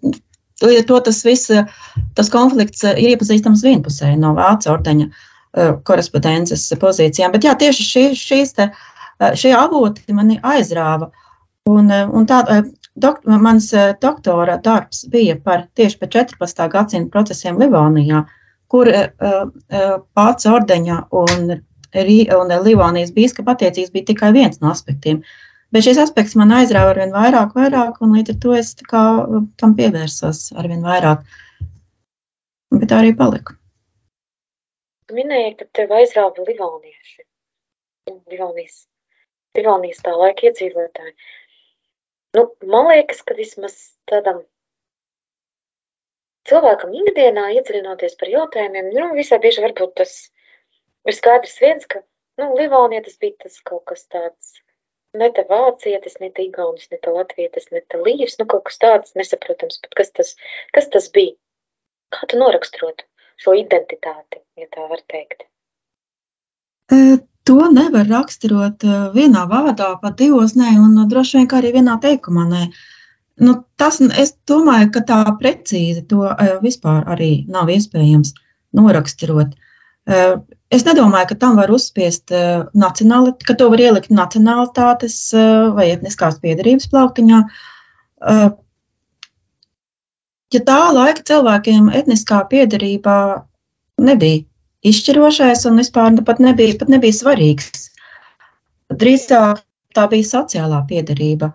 Līdz 0.63 0.85
ar 0.85 0.85
to 0.87 0.99
tas 1.09 1.17
viss, 1.27 1.51
tas 2.15 2.29
konflikts 2.31 2.85
ir 2.87 3.09
iepazīstams 3.11 3.65
vienpusēji 3.67 4.21
no 4.23 4.31
vācu 4.37 4.71
ordeņa 4.71 5.09
eh, 5.09 5.73
korespondences 5.83 6.69
pozīcijām. 6.79 7.35
Bet 7.35 7.49
jā, 7.49 7.57
tieši 7.59 7.87
šī, 7.89 8.05
šīs 8.15 8.55
te, 8.55 8.69
šie 9.35 9.51
avoti 9.59 10.15
mani 10.15 10.39
aizrāva. 10.39 11.11
Un, 11.67 11.91
un 11.91 12.29
tā, 12.31 12.39
dok, 12.95 13.25
mans 13.27 13.67
doktora 13.99 14.55
darbs 14.63 15.03
bija 15.11 15.35
par 15.43 15.67
tieši 15.75 15.99
par 15.99 16.13
14. 16.15 16.65
gadsimta 16.71 17.11
procesiem 17.11 17.59
Livonijā. 17.59 18.23
Uh, 18.23 18.41
kur 18.75 18.91
eh, 18.91 19.09
eh, 19.23 19.97
pats 20.19 20.51
ordeņa 20.51 21.01
un, 21.23 21.51
un 22.39 22.55
Livonijas 22.67 23.13
bīskapa 23.15 23.55
attiecības 23.55 23.93
bija 23.95 24.11
tikai 24.11 24.33
viens 24.35 24.59
no 24.63 24.73
aspektiem. 24.73 25.21
Bet 25.75 25.87
šis 25.87 25.99
aspekts 26.03 26.35
man 26.39 26.55
aizrāva 26.55 26.93
ar 26.95 26.99
vien 27.03 27.15
vairāk, 27.15 27.55
vairāk, 27.59 28.01
un 28.03 28.17
līdz 28.19 28.35
ar 28.35 28.41
to 28.43 28.57
es 28.59 28.73
kā, 28.91 29.05
tam 29.63 29.75
pievērsos 29.79 30.49
ar 30.59 30.71
vien 30.71 30.83
vairāk. 30.87 31.23
Bet 32.75 32.91
tā 32.91 32.99
arī 33.03 33.15
palika. 33.19 33.55
Minēji, 35.15 35.55
ka 35.61 35.71
tev 35.79 35.95
aizrāva 35.95 36.47
Livonieši. 36.49 37.23
Livonijas, 38.31 38.85
Livonijas 39.57 40.03
tā 40.05 40.13
laika 40.19 40.49
iedzīvotāji. 40.49 41.15
Nu, 42.35 42.49
man 42.69 42.91
liekas, 42.91 43.23
ka 43.27 43.37
vismaz 43.39 43.77
tādam 44.11 44.43
cilvēkam 46.49 46.93
ikdienā 47.01 47.47
iedziļinoties 47.59 48.19
par 48.21 48.31
jautājumiem, 48.33 48.91
nu, 48.97 49.09
visai 49.19 49.41
bieži 49.43 49.65
varbūt 49.65 49.95
tas 50.01 50.13
ir 51.09 51.17
skaidrs 51.17 51.57
viens, 51.63 51.89
ka, 51.89 52.03
nu, 52.41 52.53
Livonija 52.59 53.05
bija 53.21 53.47
tas 53.47 53.59
kaut 53.71 53.85
kas 53.91 54.05
tāds, 54.13 54.53
ne 55.17 55.31
te 55.35 55.47
vācietis, 55.49 56.19
ne 56.21 56.31
te 56.35 56.45
igaunis, 56.47 56.89
ne 56.93 57.01
te 57.01 57.15
latvietis, 57.15 57.71
ne 57.73 57.83
te 57.89 58.01
līvs, 58.01 58.39
nu, 58.41 58.49
kaut 58.51 58.67
kas 58.69 58.81
tāds 58.83 59.17
nesaprotams, 59.19 59.81
bet 59.85 59.99
kas 60.01 60.15
tas, 60.19 60.35
kas 60.77 60.91
tas 60.93 61.11
bija? 61.15 61.37
Kā 62.15 62.29
tu 62.31 62.39
noraksturotu 62.39 63.07
šo 63.43 63.57
identitāti, 63.59 64.43
ja 64.61 64.69
tā 64.71 64.89
var 64.91 65.01
teikt? 65.11 65.49
To 67.45 67.55
nevar 67.69 68.07
raksturot 68.09 68.85
vienā 69.13 69.43
vārdā, 69.51 69.89
pat 70.01 70.15
divos 70.21 70.55
nē, 70.57 70.77
un 70.81 71.01
droši 71.11 71.41
vien 71.41 71.49
arī 71.59 71.73
vienā 71.75 71.97
teikumā 72.01 72.45
nē. 72.49 72.61
Uh, 72.69 72.94
Nu, 73.43 73.55
tas, 73.81 73.99
es 74.01 74.35
domāju, 74.47 74.91
ka 74.95 75.03
tā 75.09 75.21
precīzi 75.41 76.05
to 76.11 76.23
uh, 76.29 76.57
vispār 76.63 77.03
arī 77.11 77.33
nav 77.51 77.71
iespējams 77.75 78.31
noraksturot. 78.79 79.57
Uh, 80.05 80.37
es 80.71 80.85
nedomāju, 80.87 81.33
ka 81.33 81.39
tam 81.43 81.59
var 81.59 81.73
uzspiest 81.75 82.31
uh, 82.31 82.67
nacionālitāti, 82.79 83.49
ka 83.49 83.57
to 83.59 83.71
var 83.73 83.83
ielikt 83.83 84.13
nacionālitātes 84.15 85.17
vai 85.75 85.89
etniskās 85.97 86.39
piedarības 86.43 86.87
plauktiņā. 86.93 87.41
Ja 90.55 90.61
tā 90.69 90.79
laika 90.95 91.25
cilvēkiem 91.27 91.91
etniskā 91.99 92.39
piedarība 92.49 93.17
nebija 94.01 94.45
izšķirošais 94.87 95.65
un 95.69 95.81
vispār 95.83 96.21
pat 96.25 96.41
nebija, 96.45 96.77
pat 96.79 96.93
nebija 96.93 97.17
svarīgs, 97.17 97.89
drīzāk 98.95 99.65
tā 99.97 100.07
bija 100.13 100.31
sociālā 100.31 100.85
piedarība. 100.89 101.51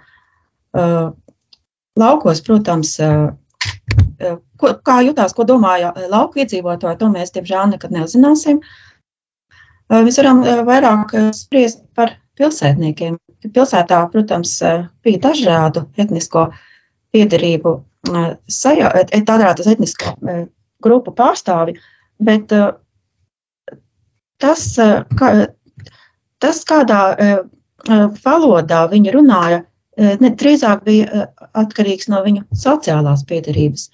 Laukos, 2.00 2.42
protams, 2.46 2.96
ko, 4.60 4.72
kā 4.86 5.00
jutās, 5.06 5.34
ko 5.36 5.46
domāja 5.48 5.92
lauku 6.12 6.44
iedzīvotāji, 6.44 7.00
to 7.02 7.10
mēs, 7.12 7.34
diemžēl, 7.36 7.74
nekad 7.74 7.96
neuzzināsim. 7.96 8.62
Mēs 9.90 10.20
varam 10.22 10.44
vairāk 10.68 11.16
spriest 11.36 11.82
par 11.98 12.14
pilsētniekiem. 12.40 13.18
Pilsētā, 13.56 14.02
protams, 14.14 14.58
bija 15.04 15.22
dažādu 15.30 15.86
etnisko 16.00 16.50
piedarību, 17.16 17.76
dažādas 19.32 19.72
etnisko 19.72 20.14
grupu 20.84 21.14
pārstāvi, 21.16 21.78
bet 22.20 22.52
tas, 24.40 24.66
kā, 25.20 25.32
tas 26.44 26.62
kādā 26.68 27.02
valodā 28.24 28.84
viņi 28.92 29.16
runāja, 29.16 29.64
ne, 30.00 30.32
drīzāk 30.40 30.84
bija 30.88 31.26
atkarīgs 31.58 32.10
no 32.12 32.22
viņu 32.26 32.46
sociālās 32.56 33.26
piedarības, 33.30 33.90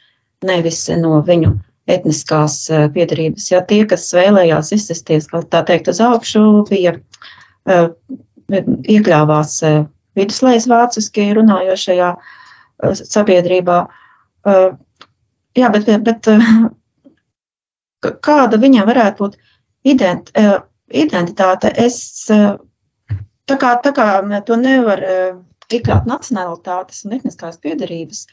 nevis 0.46 0.86
no 1.02 1.20
viņu 1.26 1.56
etniskās 1.90 2.60
piedarības. 2.94 3.50
Ja 3.52 3.62
tie, 3.66 3.84
kas 3.90 4.08
vēlējās 4.16 4.72
izsisties, 4.76 5.28
tā 5.52 5.62
teikt, 5.68 5.90
uz 5.94 6.02
augšu, 6.02 6.46
bija 6.70 6.96
iekļāvās 8.46 9.60
viduslējas 10.18 10.68
vāciski 10.72 11.28
runājošajā 11.38 12.12
sabiedrībā. 13.02 13.80
Jā, 15.56 15.72
bet, 15.74 15.90
bet 16.06 16.30
kāda 18.26 18.62
viņam 18.62 18.90
varētu 18.90 19.24
būt 19.24 19.38
ident, 19.88 20.32
identitāte, 20.90 21.72
es 21.86 22.26
tā 22.30 23.58
kā, 23.62 23.76
tā 23.82 23.94
kā 23.96 24.10
to 24.46 24.58
nevar 24.60 25.06
iekļaut 25.74 26.08
nacionālitātes 26.10 27.06
un 27.06 27.16
etniskās 27.18 27.60
piedarības 27.64 28.26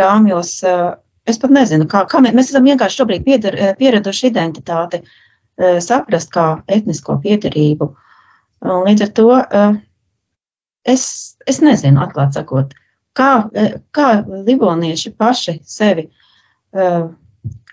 rāmjos. 0.00 0.52
Eh, 0.66 0.84
es 1.30 1.40
pat 1.42 1.54
nezinu, 1.54 1.86
kā, 1.90 2.04
kā 2.10 2.22
mēs, 2.24 2.36
mēs 2.36 2.52
esam 2.52 2.68
vienkārši 2.68 3.02
šobrīd 3.02 3.26
piedar, 3.26 3.56
eh, 3.56 3.74
pieraduši 3.78 4.30
identitāti 4.30 5.02
eh, 5.02 5.80
saprast 5.84 6.32
kā 6.34 6.48
etnisko 6.66 7.20
piedarību. 7.24 7.90
Un 8.60 8.84
līdz 8.84 9.06
ar 9.06 9.12
to 9.16 9.28
es, 10.84 11.04
es 11.48 11.60
nezinu, 11.64 12.02
atklāt 12.04 12.36
sakot, 12.36 12.74
kā, 13.16 13.30
kā 13.96 14.08
libonieši 14.28 15.14
paši 15.16 15.54
sevi, 15.64 16.04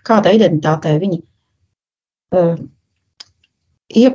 kādā 0.07 0.31
identitātē 0.37 0.93
viņi 1.01 1.19
Ja, 3.95 4.11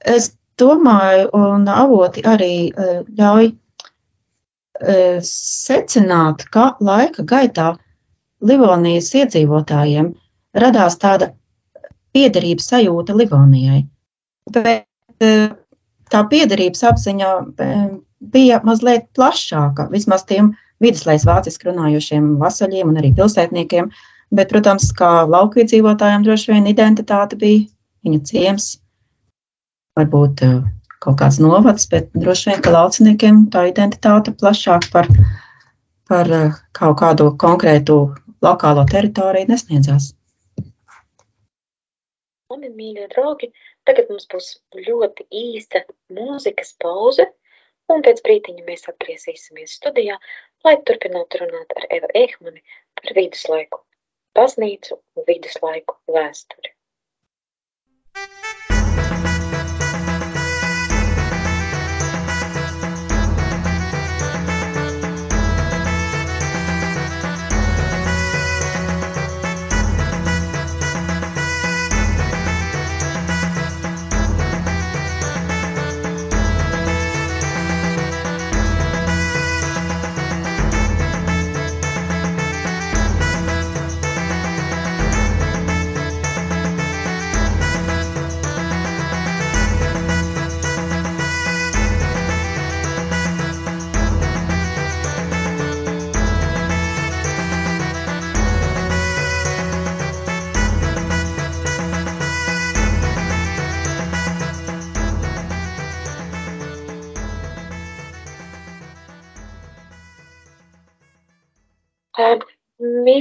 es 0.00 0.30
domāju, 0.60 1.30
un 1.36 1.66
avoti 1.72 2.24
arī 2.26 2.70
ļauj 3.18 3.50
secināt, 5.26 6.44
ka 6.54 6.72
laika 6.80 7.24
gaitā 7.26 7.72
Livonijas 8.46 9.10
iedzīvotājiem 9.18 10.12
radās 10.62 10.98
tāda 11.02 11.32
piederības 12.14 12.68
sajūta 12.70 13.16
Livonijai. 13.18 13.80
Bet 14.54 14.86
tā 16.12 16.22
piederības 16.30 16.84
apziņa 16.92 17.32
bija 18.32 18.60
mazliet 18.66 19.08
plašāka, 19.18 19.88
vismaz 19.90 20.24
tiem 20.28 20.52
viduslaiks 20.82 21.26
vāciski 21.26 21.68
runājošiem 21.70 22.36
vasaļiem 22.40 22.92
un 22.92 23.00
arī 23.02 23.12
pilsētniekiem. 23.18 23.90
Bet, 24.28 24.50
protams, 24.52 24.90
kā 24.92 25.24
lauku 25.24 25.62
iedzīvotājiem 25.62 26.24
droši 26.26 26.52
vien 26.52 26.66
identitāte 26.68 27.38
bija 27.40 27.64
viņa 28.04 28.18
ciems, 28.28 28.66
varbūt 29.98 30.44
kaut 31.02 31.18
kāds 31.20 31.38
novads, 31.42 31.86
bet 31.90 32.10
droši 32.14 32.52
vien, 32.52 32.62
ka 32.64 32.74
lauciniekiem 32.74 33.44
tā 33.54 33.68
identitāte 33.70 34.34
plašāk 34.40 34.88
par, 34.94 35.10
par 36.10 36.32
kaut 36.78 36.98
kādu 37.02 37.30
konkrētu 37.44 37.98
lokālo 38.44 38.84
teritoriju 38.90 39.50
nesniedzās. 39.50 40.12
Mani 42.48 42.70
mīļie 42.72 43.10
draugi, 43.12 43.50
tagad 43.88 44.08
mums 44.10 44.26
būs 44.32 44.46
ļoti 44.86 45.26
īsta 45.40 45.82
mūzikas 46.16 46.72
pauze, 46.82 47.28
un 47.92 48.02
pēc 48.06 48.22
brītiņa 48.24 48.64
mēs 48.64 48.88
atgriezīsimies 48.92 49.76
studijā, 49.80 50.16
lai 50.66 50.74
turpinātu 50.88 51.42
runāt 51.44 51.76
ar 51.76 51.86
Eva 51.98 52.10
Ehmani 52.22 52.64
par 52.98 53.14
viduslaiku, 53.20 53.84
baznīcu 54.38 54.96
un 54.96 55.28
viduslaiku 55.28 56.00
vēsturi. 56.16 56.74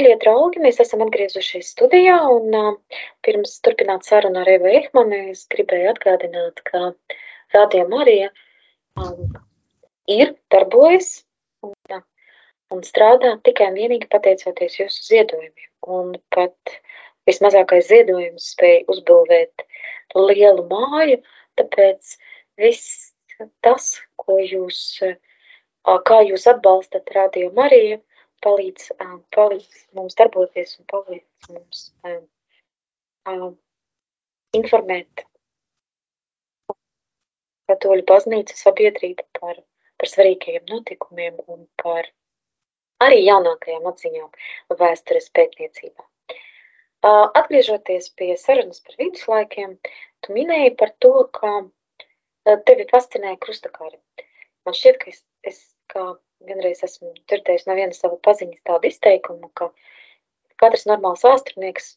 Mīļie 0.07 0.21
draugi, 0.23 0.59
mēs 0.63 0.77
esam 0.79 1.01
atgriezušies 1.03 1.73
studijā, 1.73 2.15
un 2.31 2.53
uh, 2.55 2.99
pirms 3.27 3.57
turpināt 3.59 4.05
sarunu 4.07 4.39
ar 4.39 4.47
Evu 4.53 4.69
Ehmanu, 4.71 5.17
es 5.33 5.41
gribēju 5.51 5.89
atgādināt, 5.91 6.61
ka 6.63 6.93
Rādio 7.51 7.81
Marija 7.91 8.29
um, 8.95 9.33
ir, 10.07 10.31
darbojas 10.55 11.09
un, 11.67 11.75
uh, 11.91 11.99
un 12.71 12.85
strādā 12.87 13.33
tikai 13.43 13.67
un 13.73 13.81
vienīgi 13.81 14.07
pateicoties 14.15 14.79
jūsu 14.79 15.03
ziedojumiem. 15.09 15.67
Un 15.97 16.15
pat 16.31 16.77
vismazākais 17.27 17.91
ziedojums 17.91 18.47
spēja 18.55 18.87
uzbūvēt 18.95 19.67
lielu 20.15 20.69
māju, 20.71 21.19
tāpēc 21.59 22.15
viss 22.63 23.11
tas, 23.59 23.97
ko 24.15 24.39
jūs, 24.39 24.85
uh, 25.03 25.99
kā 26.07 26.23
jūs 26.31 26.47
atbalstat 26.55 27.11
Rādio 27.19 27.51
Mariju, 27.59 27.99
palīdz, 28.45 28.91
palīdz 29.35 29.79
mums 29.97 30.17
darboties 30.19 30.75
un 30.79 30.89
palīdz 30.91 31.51
mums 31.55 31.81
informēt 34.57 35.25
katoļu 37.67 38.05
baznīcu 38.07 38.55
sabiedrību 38.57 39.25
par, 39.39 39.57
par 39.99 40.11
svarīgajiem 40.11 40.67
notikumiem 40.71 41.41
un 41.47 41.65
par 41.83 42.07
arī 43.03 43.23
jaunākajām 43.25 43.89
atziņām 43.91 44.77
vēstures 44.81 45.29
pētniecībā. 45.37 46.05
Atgriežoties 47.07 48.09
pie 48.19 48.33
sarunas 48.41 48.79
par 48.85 48.95
viduslaikiem, 48.99 49.75
tu 50.23 50.37
minēji 50.37 50.73
par 50.79 50.93
to, 51.03 51.13
ka 51.37 51.51
tevi 52.67 52.87
fascinēja 52.91 53.37
krustakari. 53.43 53.99
Man 54.65 54.75
šķiet, 54.75 54.97
ka 55.03 55.11
es, 55.11 55.21
es 55.51 55.59
kā 55.93 56.07
vienreiz 56.45 56.83
esmu 56.85 57.13
dzirdējis 57.29 57.67
no 57.67 57.75
viena 57.77 57.95
sava 57.95 58.17
paziņas 58.27 58.65
tādu 58.67 58.89
izteikumu, 58.91 59.49
ka 59.57 59.71
katrs 60.61 60.87
normāls 60.89 61.25
vēsturnieks 61.25 61.95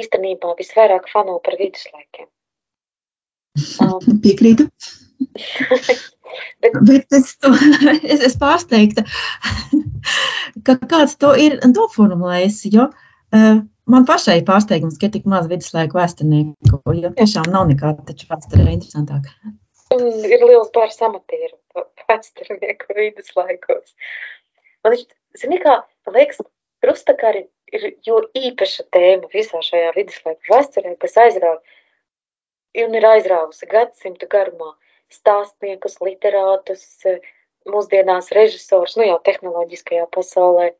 īstenībā 0.00 0.52
visvairāk 0.58 1.08
fano 1.12 1.38
par 1.44 1.58
viduslaikiem. 1.60 2.28
Um, 3.80 4.18
Piekrītu. 4.20 4.66
bet, 6.60 6.74
bet 6.84 7.14
es, 7.16 7.30
to, 7.40 7.48
es, 8.12 8.20
es 8.28 8.34
pārsteigta, 8.36 9.06
ka 10.66 10.76
kāds 10.82 11.16
to 11.22 11.30
ir 11.40 11.56
noformulējis, 11.70 12.58
jo 12.74 12.90
uh, 12.90 13.62
man 13.88 14.08
pašai 14.10 14.42
pārsteigums, 14.44 14.98
ka 15.00 15.08
ir 15.08 15.14
tik 15.14 15.24
maz 15.32 15.48
viduslaiku 15.48 15.96
vēsturnieku, 15.96 16.82
jo 17.00 17.14
tiešām 17.16 17.48
nav 17.54 17.70
nekāda 17.70 18.04
taču 18.10 18.28
vēsturē 18.28 18.68
interesantāka. 18.74 19.32
Ir 19.96 20.44
liels 20.44 20.68
bārs 20.76 21.00
amatieru 21.08 21.56
vēsturnieku 22.10 22.96
viduslaikos. 22.96 23.94
Man 24.84 24.94
viņš, 24.94 25.06
zini 25.42 25.60
kā, 25.62 25.78
man 26.06 26.18
liekas, 26.18 26.40
krustakari 26.84 27.46
ir 27.74 27.88
jo 28.06 28.20
īpaša 28.38 28.86
tēma 28.94 29.30
visā 29.32 29.62
šajā 29.68 29.92
viduslaiku 29.96 30.52
vēsturē, 30.52 30.94
kas 31.02 31.16
aizrauga 31.24 32.84
un 32.84 32.94
ir 32.98 33.06
aizraugusi 33.08 33.68
gadsimtu 33.70 34.28
garumā 34.30 34.74
stāstniekus, 35.12 35.98
literātus, 36.02 36.84
mūsdienās 37.66 38.32
režisors, 38.36 38.96
nu 38.98 39.06
jau 39.06 39.18
tehnoloģiskajā 39.26 40.06
pasaulē 40.14 40.72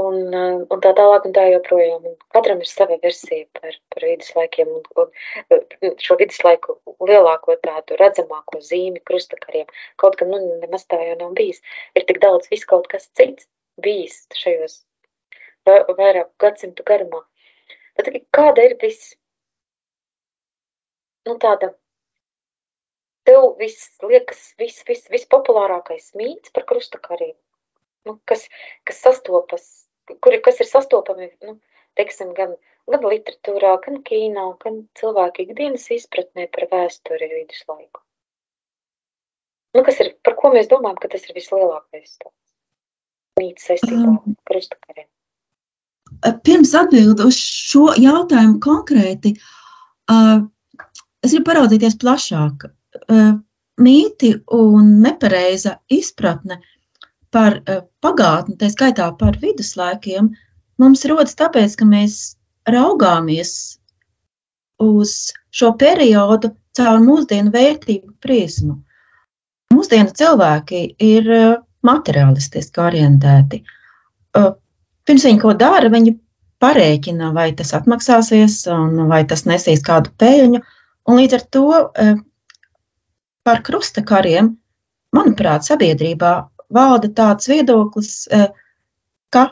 un, 0.00 0.16
eh, 0.34 0.60
un 0.74 0.80
tā 0.82 0.92
tālāk, 0.98 1.26
un 1.28 1.34
tā 1.36 1.44
joprojām. 1.52 2.06
Katram 2.34 2.62
ir 2.62 2.70
sava 2.70 2.96
versija 3.02 3.46
par, 3.58 3.76
par 3.94 4.06
viduslaikiem, 4.08 4.70
un, 4.78 4.86
un 5.02 5.10
eh, 5.54 5.92
šo 6.02 6.16
viduslaiku 6.20 6.78
lielāko 7.10 7.56
tādu 7.66 7.98
redzamāko 8.00 8.62
zīmi 8.70 9.02
krustakariem. 9.10 9.70
Kaut 10.02 10.18
gan, 10.20 10.32
nu, 10.34 10.40
nemaz 10.62 10.86
tā 10.90 11.00
jau 11.02 11.18
nav 11.20 11.36
bijis. 11.38 11.62
Ir 11.94 12.06
tik 12.08 12.20
daudz 12.24 12.50
viss 12.50 12.66
kaut 12.70 12.88
kas 12.90 13.06
cits 13.18 13.46
bijis 13.82 14.24
šajos 14.38 14.82
vairāk 15.66 16.28
gadsimtu 16.42 16.84
garumā. 16.86 17.22
Tad 17.96 18.10
kāda 18.34 18.66
ir 18.66 18.74
viss, 18.82 19.14
nu, 21.28 21.38
tāda 21.40 21.70
tev 23.24 23.54
viss 23.58 23.94
liekas, 24.02 24.50
viss, 24.58 24.82
viss, 24.88 25.08
viss 25.08 25.30
populārākais 25.30 26.10
mīts 26.18 26.52
par 26.52 26.66
krustakariem? 26.68 27.36
Nu, 28.04 28.18
kas, 28.28 28.44
kas 28.84 28.98
sastopas 29.00 29.83
kuri, 30.12 30.40
kas 30.44 30.60
ir 30.60 30.68
sastopami 30.68 31.30
nu, 31.46 31.58
teiksim, 31.98 32.32
gan, 32.36 32.56
gan 32.90 33.06
literatūrā, 33.08 33.74
gan 33.84 34.00
kīnā, 34.06 34.46
gan 34.64 34.82
cilvēku 34.98 35.46
ikdienas 35.46 35.86
izpratnē 35.94 36.48
par 36.54 36.68
vēsturi 36.72 37.30
viduslaiku. 37.32 38.02
Nu, 39.74 39.82
kas 39.86 39.98
ir, 40.04 40.12
par 40.22 40.36
ko 40.38 40.52
mēs 40.54 40.70
domājam, 40.70 41.00
ka 41.02 41.10
tas 41.14 41.24
ir 41.26 41.34
vislielākais 41.36 42.18
mīts 43.40 43.66
saistībā 43.66 44.02
ar 44.04 44.12
um, 44.12 44.36
krustakariem? 44.46 45.08
Pirms 46.46 46.74
atbildu 46.78 47.26
uz 47.26 47.38
šo 47.40 47.88
jautājumu 47.98 48.60
konkrēti, 48.62 49.34
uh, 50.12 50.44
es 51.24 51.34
gribu 51.34 51.48
paraudzīties 51.48 51.98
plašāk. 51.98 52.68
Uh, 53.08 53.32
mīti 53.82 54.30
un 54.54 54.92
nepareiza 55.02 55.78
izpratne 55.90 56.60
par 57.34 57.58
uh, 57.60 57.82
pagātni, 58.04 58.56
tā 58.60 58.70
skaitā 58.72 59.08
par 59.18 59.38
viduslaikiem, 59.42 60.30
mums 60.80 61.04
rodas 61.10 61.36
tāpēc, 61.38 61.76
ka 61.80 61.88
mēs 61.88 62.18
raugāmies 62.70 63.54
uz 64.82 65.34
šo 65.54 65.72
periodu 65.78 66.54
caur 66.74 67.02
mūsdienu 67.02 67.52
vērtību 67.54 68.16
prizmu. 68.22 68.78
Mūsdienu 69.74 70.14
cilvēki 70.14 70.84
ir 71.02 71.30
uh, 71.34 71.56
materiālistiski 71.86 72.82
orientēti. 72.82 73.64
Uh, 74.34 74.54
pirms 75.06 75.26
viņi 75.28 75.42
ko 75.42 75.54
dara, 75.58 75.90
viņi 75.92 76.16
parēķina, 76.64 77.32
vai 77.36 77.50
tas 77.58 77.74
atmaksāsies, 77.76 78.62
vai 79.10 79.20
tas 79.28 79.42
nesīs 79.44 79.82
kādu 79.84 80.14
peļņu. 80.22 80.62
Un 81.04 81.18
līdz 81.20 81.34
ar 81.36 81.42
to 81.52 81.64
par 83.44 83.60
krusta 83.66 84.00
kariem, 84.06 84.54
manuprāt, 85.12 85.66
sabiedrībā 85.66 86.30
valda 86.72 87.10
tāds 87.10 87.48
viedoklis, 87.50 88.28
ka 89.34 89.44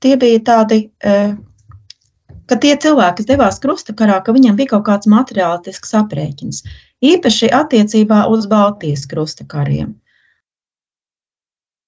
tie 0.00 0.16
bija 0.20 0.42
tādi, 0.46 0.80
ka 1.00 2.58
tie 2.60 2.74
cilvēki, 2.76 3.22
kas 3.22 3.30
devās 3.30 3.60
krusta 3.62 3.94
karā, 3.96 4.20
ka 4.24 4.34
viņiem 4.36 4.58
bija 4.58 4.74
kaut 4.74 4.86
kāds 4.88 5.10
materiālisks 5.10 5.96
aprēķins, 6.02 6.62
īpaši 7.00 7.50
attiecībā 7.56 8.24
uz 8.30 8.46
Baltijas 8.50 9.06
krusta 9.10 9.46
kariem. 9.48 9.96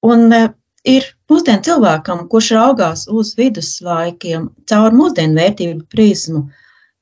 Un 0.02 0.32
ir 0.32 1.04
mūsdienu 1.30 1.62
cilvēkam, 1.62 2.26
kurš 2.30 2.48
raugās 2.56 3.04
uz 3.10 3.36
viduslaikiem 3.38 4.48
caur 4.66 4.96
mūsdienu 4.98 5.38
vērtību 5.38 5.86
prizmu, 5.92 6.48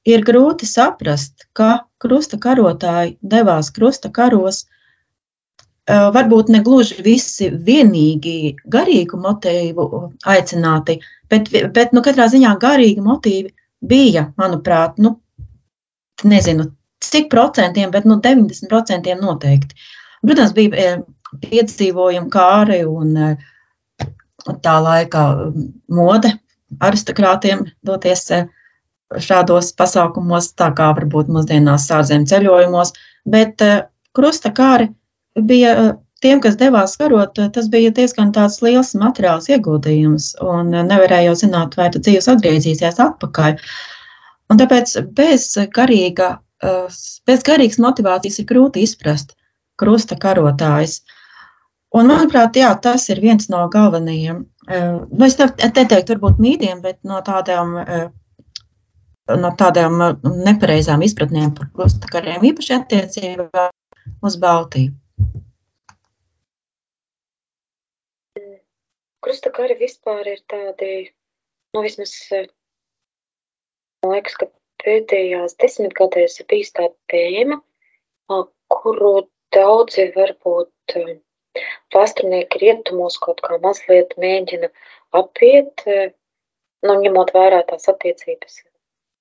ir 0.04 0.24
grūti 0.26 0.68
saprast, 0.68 1.46
ka 1.56 1.86
krusta 2.00 2.38
karotāji 2.40 3.16
devās 3.22 3.70
krusta 3.72 4.10
karos. 4.12 4.66
Varbūt 5.90 6.50
ne 6.54 6.60
gluži 6.66 7.02
visi 7.02 7.48
vienīgi 7.50 8.56
garīgu 8.70 9.18
motīvu 9.20 9.86
aicināti, 10.28 10.98
bet, 11.32 11.48
bet 11.74 11.94
nu, 11.96 12.02
katrā 12.04 12.28
ziņā 12.30 12.52
garīgi 12.62 13.02
motīvi 13.02 13.50
bija, 13.80 14.28
manuprāt, 14.38 15.00
nu, 15.02 15.16
nezinu, 16.24 16.68
cik 17.00 17.30
procentiem, 17.32 17.90
bet 17.90 18.06
nu, 18.06 18.20
90% 18.22 19.16
noteikti. 19.22 19.88
Protams, 20.20 20.52
bija 20.54 21.00
piedzīvojumi 21.40 22.30
kāri 22.30 22.82
un 22.84 23.16
tā 24.62 24.76
laika 24.84 25.24
mode 25.88 26.34
aristokrātiem 26.78 27.64
doties 27.86 28.24
eh, 28.34 28.46
šādos 29.10 29.72
pasākumos, 29.78 30.52
tā 30.58 30.70
kā 30.76 30.90
varbūt 30.96 31.30
mūsdienās 31.32 31.88
ārzemju 31.96 32.30
ceļojumos, 32.30 32.94
bet 33.26 33.64
eh, 33.66 33.82
krusta 34.16 34.52
kāri 34.54 34.90
bija 35.36 35.72
eh, 35.76 35.90
tiem, 36.24 36.40
kas 36.44 36.58
devās 36.60 36.96
karot, 37.00 37.38
tas 37.54 37.70
bija 37.72 37.90
diezgan 37.96 38.32
liels 38.62 38.94
materiāls 38.94 39.48
ieguldījums, 39.48 40.34
un 40.42 40.70
nevarēja 40.70 41.30
jau 41.30 41.38
zināt, 41.46 41.76
vai 41.76 41.90
tu 41.90 42.02
dzīves 42.02 42.28
atgriezīsies 42.28 43.00
atpakaļ. 43.00 43.58
Un 44.50 44.58
tāpēc 44.58 44.96
bez, 45.14 45.52
garīga, 45.72 46.40
bez 47.26 47.44
garīgas 47.46 47.78
motivācijas 47.78 48.40
ir 48.42 48.48
grūti 48.50 48.82
izprast 48.82 49.36
krusta 49.80 50.18
karotājs. 50.20 51.00
Un, 51.90 52.06
manuprāt, 52.06 52.58
jā, 52.60 52.70
tas 52.84 53.08
ir 53.10 53.20
viens 53.24 53.48
no 53.50 53.64
galvenajiem, 53.72 54.44
eh, 54.68 54.88
nu, 55.10 55.26
es 55.26 55.36
neteiktu, 55.40 56.14
varbūt 56.14 56.42
mītiem, 56.42 56.82
bet 56.84 57.00
no 57.02 57.18
tādām, 57.26 57.74
eh, 57.82 58.06
no 59.40 59.50
tādām 59.58 59.98
eh, 60.06 60.30
nepareizām 60.46 61.02
izpratnēm 61.06 61.54
par 61.56 61.72
krustakariem, 61.74 62.46
īpaši 62.52 62.76
attiecībā 62.78 63.66
uz 64.22 64.38
Baltiju. 64.44 64.94
Krustakari 69.24 69.76
vispār 69.80 70.28
ir 70.32 70.40
tādi, 70.50 70.92
nu, 71.74 71.82
vismaz, 71.84 72.14
man 74.04 74.14
liekas, 74.14 74.38
ka 74.40 74.48
pēdējās 74.84 75.58
desmitgadēs 75.60 76.40
ir 76.40 76.48
bijis 76.52 76.72
tāda 76.76 76.94
tēma, 77.12 77.60
kuru 78.72 79.12
daudzi 79.52 80.08
varbūt 80.14 80.96
Vēsturnieki 81.94 82.60
rietumos 82.62 83.16
kaut 83.24 83.40
kā 83.46 83.56
mazliet 83.62 84.12
mēģina 84.24 84.68
apiet, 85.20 85.82
e, 85.94 86.12
nu, 86.86 86.94
ņemot 87.04 87.32
vērā 87.34 87.64
tās 87.70 87.90
attiecības 87.92 88.60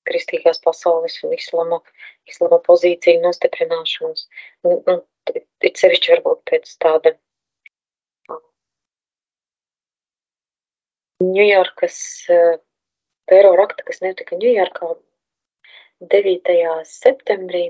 kristīgās 0.09 0.61
pasaules 0.65 1.17
un 1.25 1.33
islama, 1.37 1.79
islama 2.29 2.59
pozīciju 2.67 3.23
nostiprināšanos. 3.23 4.27
Un, 4.69 4.77
un, 4.93 5.01
it 5.69 5.81
sevišķi 5.81 6.13
varbūt 6.15 6.45
pēc 6.51 6.71
tāda 6.85 7.15
Ņujorkas 11.23 11.99
terora 13.29 13.67
akta, 13.67 13.85
kas 13.87 14.01
notika 14.05 14.39
Ņujorkā 14.39 14.93
9. 16.15 16.57
septembrī. 16.87 17.67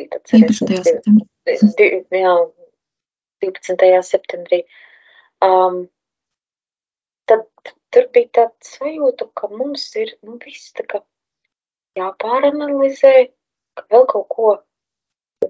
11. 0.00 0.84
septembrī 0.84 1.30
jā, 1.46 2.34
12. 3.40 4.02
septembrī. 4.02 4.64
Um, 5.40 5.88
tad 7.26 7.46
tur 7.90 8.08
bija 8.12 8.28
tāda 8.38 8.66
sajūta, 8.66 9.28
ka 9.34 9.48
mums 9.48 9.86
ir 9.96 10.12
nu, 10.22 10.38
viss 10.44 10.72
tā 10.76 10.84
kā 10.86 11.00
jāpāranalizē, 11.98 13.30
ka 13.78 13.86
vēl 13.90 14.06
kaut 14.10 14.28
ko, 14.28 14.50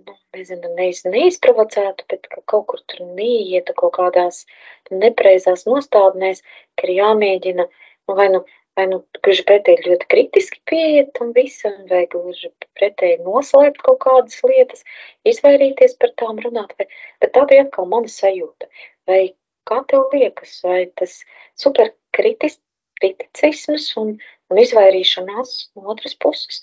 nu, 0.06 0.16
nezinu, 0.36 0.72
neiz, 0.78 1.02
neizprovocētu, 1.06 2.06
bet 2.12 2.28
ka 2.32 2.42
kaut 2.52 2.66
kur 2.72 2.82
tur 2.90 3.04
neieta 3.18 3.74
kaut 3.76 3.94
kādās 3.98 4.44
nepreizās 4.90 5.66
nostādnēs, 5.68 6.42
ka 6.78 6.88
ir 6.88 6.96
jāmēģina, 7.00 7.66
nu, 7.66 8.16
vai 8.16 8.30
nu 8.32 8.44
vai 8.78 8.84
nu 8.90 8.98
gluži 9.24 9.44
pretēji 9.48 9.86
ļoti 9.86 10.06
kritiski 10.12 10.58
pieiet 10.70 11.08
tam 11.18 11.28
visam, 11.36 11.76
vai 11.90 12.02
gluži 12.12 12.48
pretēji 12.78 13.24
noslēpt 13.26 13.80
kaut 13.84 14.00
kādas 14.04 14.36
lietas, 14.46 14.80
izvairīties 15.28 15.92
par 16.00 16.10
tām 16.22 16.34
runāt, 16.44 16.70
vai, 16.78 16.86
bet 17.22 17.30
tā 17.36 17.42
bija 17.50 17.62
atkal 17.66 17.86
mana 17.90 18.08
sajūta. 18.12 18.64
Vai 19.10 19.22
kā 19.68 19.78
tev 19.90 20.00
liekas, 20.14 20.52
vai 20.66 20.80
tas 21.00 21.12
superkriticisms 21.60 23.86
un, 24.00 24.08
un 24.50 24.54
izvairīšanās 24.64 25.50
no 25.76 25.82
otras 25.94 26.14
puses, 26.24 26.56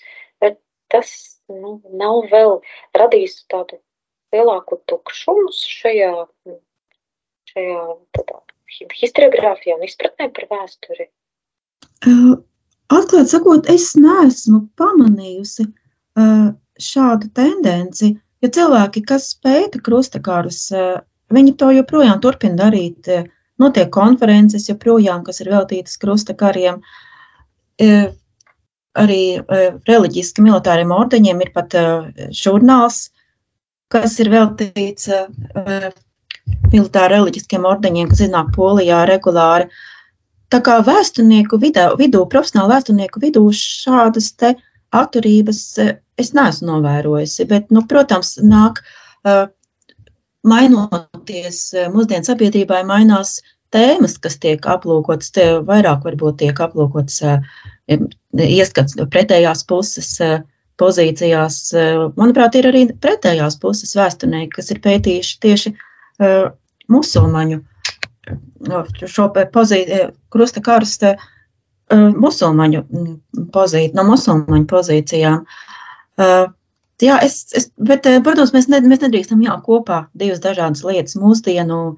tas 0.92 1.12
nu, 1.48 1.78
nav 1.92 2.28
vēl 2.32 2.58
radījis 2.96 3.42
tādu 3.52 3.80
lielāku 4.34 4.80
tukšumu 4.90 5.52
šajā, 5.56 6.12
šajā 7.52 7.82
tādā, 8.18 8.40
historiogrāfijā 9.00 9.78
un 9.78 9.86
izpratnē 9.86 10.28
par 10.36 10.48
vēsturi? 10.52 11.08
Atklāti 12.88 13.32
sakot, 13.34 13.68
es 13.72 13.90
neesmu 13.98 14.62
pamanījusi 14.78 15.66
šādu 16.88 17.30
tendenci, 17.36 18.14
jo 18.42 18.52
cilvēki, 18.54 19.02
kas 19.08 19.32
pēta 19.42 19.80
krustakārus, 19.84 20.68
viņi 21.34 21.56
to 21.60 21.72
joprojām 21.76 22.22
turpina 22.24 22.64
darīt. 22.64 23.10
Notiek 23.58 23.90
konferences 23.90 24.68
joprojām, 24.70 25.24
kas 25.26 25.40
ir 25.42 25.50
veltītas 25.50 25.98
krustakariem. 25.98 26.78
Arī 28.98 29.22
reliģiski 29.88 30.42
militāriem 30.44 30.92
ordeņiem 30.94 31.42
ir 31.44 31.52
pat 31.54 31.76
žurnāls, 32.34 33.08
kas 33.92 34.18
ir 34.22 34.30
veltīts 34.32 35.08
militāri 36.72 37.16
reliģiskiem 37.16 37.66
ordeņiem, 37.68 38.08
kas 38.10 38.24
iznāk 38.26 38.52
Polijā 38.56 39.04
regulāri. 39.08 39.68
Tā 40.52 40.62
kā 40.64 40.78
vēsturnieku 40.84 41.58
vidū, 41.60 41.90
vidū 42.00 42.24
profesionālu 42.32 42.72
vēsturnieku 42.72 43.20
vidū 43.20 43.44
šādas 43.52 44.32
atturības 44.96 45.60
e, 45.82 45.88
es 46.16 46.32
neesmu 46.36 46.70
novērojusi. 46.70 47.44
Bet, 47.50 47.68
nu, 47.74 47.84
protams, 47.90 48.38
nāk 48.40 48.80
mainoties 50.48 51.60
mūsdienu 51.92 52.24
sabiedrībai, 52.24 52.80
mainās 52.88 53.38
tēmas, 53.74 54.16
kas 54.22 54.38
tiek 54.40 54.64
aplūkotas. 54.64 55.34
Te 55.36 55.48
vairāk 55.68 56.06
varbūt 56.06 56.40
tiek 56.44 56.64
aplūkotas 56.64 57.20
ieskats 58.36 58.96
pretējās 59.12 59.64
puses 59.68 60.12
pozīcijās. 60.78 61.62
Manuprāt, 62.18 62.58
ir 62.58 62.68
arī 62.70 62.84
pretējās 62.92 63.58
puses 63.62 63.96
vēsturnieki, 63.98 64.52
kas 64.58 64.70
ir 64.74 64.82
pētījuši 64.84 65.40
tieši 65.42 65.74
musulmaņu 66.92 67.62
šo 69.08 69.28
pozīciju, 69.52 70.12
krusta 70.32 70.62
karsta 70.64 71.16
musulmaņu 71.94 72.84
pozīciju, 73.54 73.96
no 73.96 74.04
musulmaņu 74.10 74.68
pozīcijām. 74.70 75.42
Jā, 76.98 77.16
es, 77.22 77.40
es, 77.54 77.68
bet, 77.78 78.06
protams, 78.26 78.52
mēs, 78.54 78.66
ne, 78.70 78.80
mēs 78.90 79.02
nedrīkstam 79.04 79.42
jā, 79.44 79.54
kopā 79.64 80.08
divas 80.18 80.42
dažādas 80.42 80.82
lietas. 80.84 81.14
Mūsdienu 81.20 81.96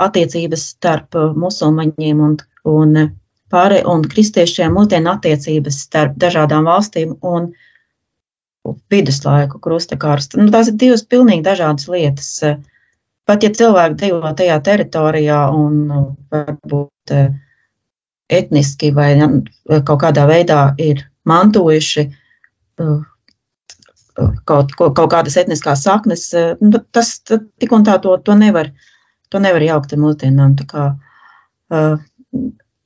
attiecības 0.00 0.64
starp 0.72 1.18
musulmaņiem 1.36 2.22
un, 2.24 2.36
un, 2.70 2.96
pārē, 3.52 3.82
un 3.88 4.04
kristiešiem, 4.04 4.74
mūsdienu 4.76 5.14
attiecības 5.14 5.82
starp 5.86 6.16
dažādām 6.20 6.68
valstīm 6.68 7.16
un 7.24 7.52
viduslaiku 8.92 9.60
krustakārstu. 9.64 10.40
Nu, 10.42 10.50
tās 10.52 10.70
ir 10.70 10.78
divas 10.80 11.04
pilnīgi 11.08 11.46
dažādas 11.46 11.88
lietas. 11.88 12.30
Pat 13.28 13.44
ja 13.44 13.50
cilvēki 13.52 13.98
dzīvo 14.00 14.32
tajā 14.36 14.56
teritorijā 14.64 15.42
un 15.52 15.80
varbūt 16.32 17.12
eh, 17.12 17.30
etniski 18.28 18.90
vai 18.96 19.12
kaut 19.84 20.00
kādā 20.02 20.24
veidā 20.28 20.62
ir 20.80 21.04
mantojuši 21.28 22.04
eh, 22.08 22.94
kaut, 24.48 24.72
kaut 24.76 25.10
kādas 25.12 25.36
etniskās 25.40 25.84
saknes, 25.84 26.28
eh, 26.34 26.54
nu, 26.60 26.80
tas 26.92 27.18
tik 27.28 27.72
un 27.72 27.84
tā 27.88 27.98
to, 28.04 28.16
to, 28.24 28.36
nevar, 28.38 28.72
to 29.28 29.42
nevar 29.44 29.64
jaukt 29.64 29.92
ar 29.92 30.02
mūsdienām. 30.04 30.56
Tā 30.58 30.68
kā, 30.72 30.86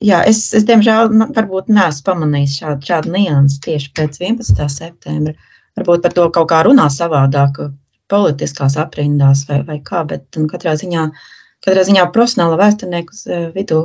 jā, 0.03 0.19
es, 0.29 0.43
es 0.57 0.65
diemžēl 0.67 1.11
varbūt 1.35 1.71
neesmu 1.73 2.05
pamanījis 2.09 2.57
šādu, 2.61 2.87
šādu 2.89 3.13
niansu 3.15 3.59
tieši 3.67 3.91
pēc 3.97 4.19
11. 4.21 4.67
septembra. 4.71 5.33
Varbūt 5.79 6.03
par 6.05 6.13
to 6.13 6.27
kaut 6.35 6.49
kā 6.51 6.61
runā 6.67 6.85
savādāk 6.93 7.59
politiskās 8.11 8.77
aprindās 8.77 9.45
vai, 9.49 9.63
vai 9.65 9.79
kā, 9.85 10.03
bet 10.09 10.27
nu, 10.37 10.45
katrā 10.51 10.75
ziņā, 10.77 11.07
katrā 11.65 11.85
ziņā 11.87 12.05
profesionāla 12.13 12.59
vēsturnieku 12.61 13.41
vidū 13.55 13.83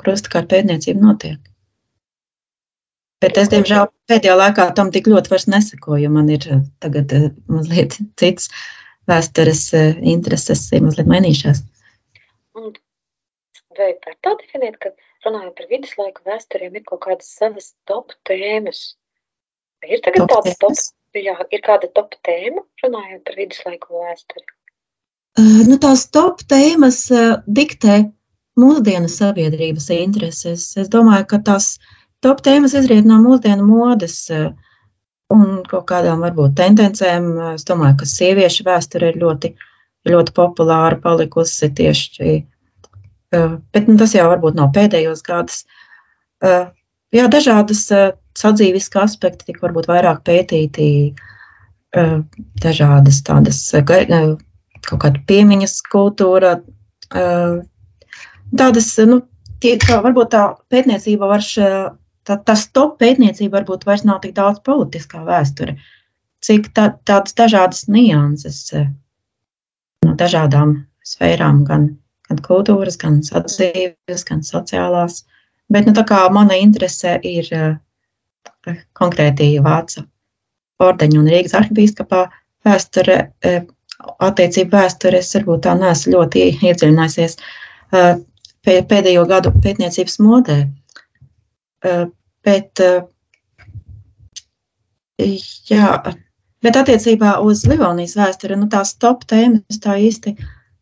krustakā 0.00 0.44
pētniecība 0.48 1.04
notiek. 1.04 1.40
Bet 3.20 3.36
es, 3.36 3.50
diemžēl, 3.52 3.90
pēdējā 4.08 4.36
laikā 4.38 4.70
tam 4.76 4.88
tik 4.94 5.10
ļoti 5.12 5.32
vairs 5.32 5.48
nesakoju, 5.52 6.06
jo 6.06 6.12
man 6.12 6.30
ir 6.32 6.46
tagad 6.80 7.12
mazliet 7.52 7.98
cits 8.20 8.48
vēstures 9.10 9.66
intereses, 10.00 10.62
ir 10.72 10.86
mazliet 10.86 11.10
mainījušās. 11.10 11.60
Un 12.56 12.72
vai 13.78 13.90
var 14.04 14.16
tā 14.24 14.34
definēt, 14.40 14.78
ka 14.82 14.92
runājot 15.26 15.56
par 15.58 15.68
viduslaiku 15.70 16.24
vēsturiem, 16.26 16.78
ir 16.78 16.86
kaut 16.86 17.02
kādas 17.06 17.30
savas 17.36 17.72
top 17.88 18.14
tēmas? 18.28 18.94
Vai 19.80 19.94
ir 19.96 20.02
tagad 20.04 20.26
top 20.26 20.46
tādas 20.46 20.58
top, 20.62 20.80
jā, 21.16 21.36
ir 21.50 21.62
kāda 21.66 21.90
top 21.94 22.16
tēma, 22.26 22.64
runājot 22.84 23.22
par 23.26 23.38
viduslaiku 23.38 24.00
vēsturi? 24.00 24.48
Uh, 25.38 25.60
nu, 25.68 25.78
tās 25.82 26.08
top 26.12 26.42
tēmas 26.50 27.04
uh, 27.14 27.38
diktē 27.46 28.02
mūsdienu 28.60 29.08
sabiedrības 29.08 29.88
intereses. 29.94 30.66
Es 30.80 30.90
domāju, 30.92 31.28
ka 31.30 31.40
tās 31.46 31.76
top 32.24 32.42
tēmas 32.44 32.74
izriet 32.76 33.06
no 33.08 33.20
mūsdienu 33.22 33.64
modes 33.64 34.24
uh, 34.34 34.50
un 35.30 35.60
kaut 35.70 35.86
kādām 35.88 36.26
varbūt 36.26 36.58
tendencēm. 36.58 37.32
Es 37.54 37.64
domāju, 37.68 38.02
ka 38.02 38.10
sieviešu 38.10 38.66
vēsture 38.66 39.12
ir 39.12 39.20
ļoti, 39.22 39.54
ļoti 40.10 40.34
populāra 40.36 40.98
palikusi 41.00 41.70
tieši 41.78 42.34
bet 43.30 43.88
nu, 43.88 43.96
tas 44.00 44.14
jau 44.16 44.26
varbūt 44.30 44.58
nav 44.58 44.72
pēdējos 44.76 45.22
gados. 45.26 45.64
Jā, 47.10 47.26
dažādas 47.30 47.84
sadzīviskā 48.38 49.04
aspekti 49.04 49.50
tika 49.50 49.66
varbūt 49.66 49.88
vairāk 49.90 50.22
pētīti, 50.26 50.86
dažādas 52.62 53.22
tādas 53.26 53.62
kaut 53.84 55.02
kāda 55.02 55.20
piemiņas 55.28 55.74
kultūra, 55.90 56.54
tādas, 57.10 58.90
nu, 59.10 59.20
tie, 59.60 59.76
tā, 59.82 60.00
varbūt 60.04 60.32
tā 60.34 60.44
pētniecība 60.72 61.28
var, 61.30 61.44
tā, 61.44 62.36
tas 62.36 62.66
top 62.72 62.98
pētniecība 63.02 63.60
varbūt 63.60 63.86
vairs 63.88 64.06
nav 64.08 64.22
tik 64.24 64.34
daudz 64.38 64.62
politiskā 64.66 65.24
vēsture, 65.26 65.76
cik 66.46 66.70
tā, 66.76 66.92
tādas 67.04 67.36
dažādas 67.36 67.86
nianses 67.90 68.70
no 70.06 70.14
dažādām 70.16 70.78
sfērām, 71.04 71.64
gan 71.68 71.90
gan 72.30 72.40
kultūras, 72.46 72.96
gan 73.00 73.20
sadzīves, 73.26 74.24
gan 74.28 74.44
sociālās. 74.46 75.24
Bet 75.70 75.86
nu, 75.86 75.94
tā 75.94 76.04
kā 76.06 76.22
mana 76.32 76.56
interese 76.58 77.16
ir 77.26 77.50
uh, 77.56 78.78
konkrēti 78.96 79.52
Vāca 79.64 80.06
ordeņa 80.80 81.20
un 81.20 81.28
Rīgas 81.30 81.56
arhibīskapā 81.58 82.24
vēsture, 82.66 83.20
uh, 83.28 83.60
attiecību 84.30 84.76
vēsture, 84.78 85.20
es 85.20 85.34
varbūt 85.36 85.66
tā 85.66 85.76
neesmu 85.78 86.16
ļoti 86.16 86.46
iedziļinājusies 86.70 87.36
uh, 87.36 88.14
pēdējo 88.66 89.26
gadu 89.28 89.52
pētniecības 89.64 90.18
modē. 90.20 90.58
Bet, 92.44 92.80
jā, 95.70 95.86
bet 96.64 96.76
attiecībā 96.76 97.38
uz 97.40 97.64
Livonijas 97.68 98.18
vēsturi, 98.18 98.58
nu 98.60 98.68
tās 98.72 98.92
top 99.00 99.24
tēmas 99.28 99.80
tā 99.80 99.96
īsti 100.04 100.34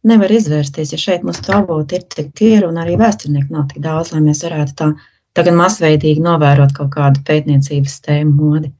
nevar 0.06 0.32
izvērsties, 0.32 0.92
ja 0.94 0.98
šeit 1.00 1.24
mūsu 1.26 1.52
avoti 1.54 1.98
ir 1.98 2.04
tik 2.14 2.42
ir 2.46 2.66
un 2.68 2.78
arī 2.80 2.96
vēsturnieki 3.00 3.54
nav 3.54 3.68
tik 3.72 3.82
daudz, 3.84 4.12
lai 4.14 4.22
mēs 4.24 4.44
varētu 4.46 4.76
tā 4.78 4.90
tagad 5.38 5.56
masveidīgi 5.58 6.22
novērot 6.24 6.74
kaut 6.76 6.92
kādu 6.94 7.22
pētniecības 7.26 7.96
tēmu 8.06 8.34
modi. 8.38 8.72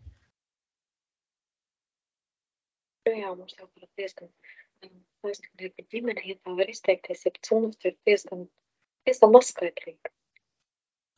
Jā, 3.08 3.32
mums 3.34 3.54
jau 3.56 3.66
par 3.66 3.88
diezgan 3.98 4.28
vēsturnieku 5.26 5.86
ģimeni, 5.90 6.22
ja 6.30 6.36
tā 6.38 6.54
var 6.54 6.70
izteikties, 6.70 7.24
ja 7.26 7.32
cilvēks 7.48 7.90
ir 7.90 7.96
diezgan, 8.06 8.46
diezgan 9.08 9.34
mazskaitlīgi. 9.34 10.12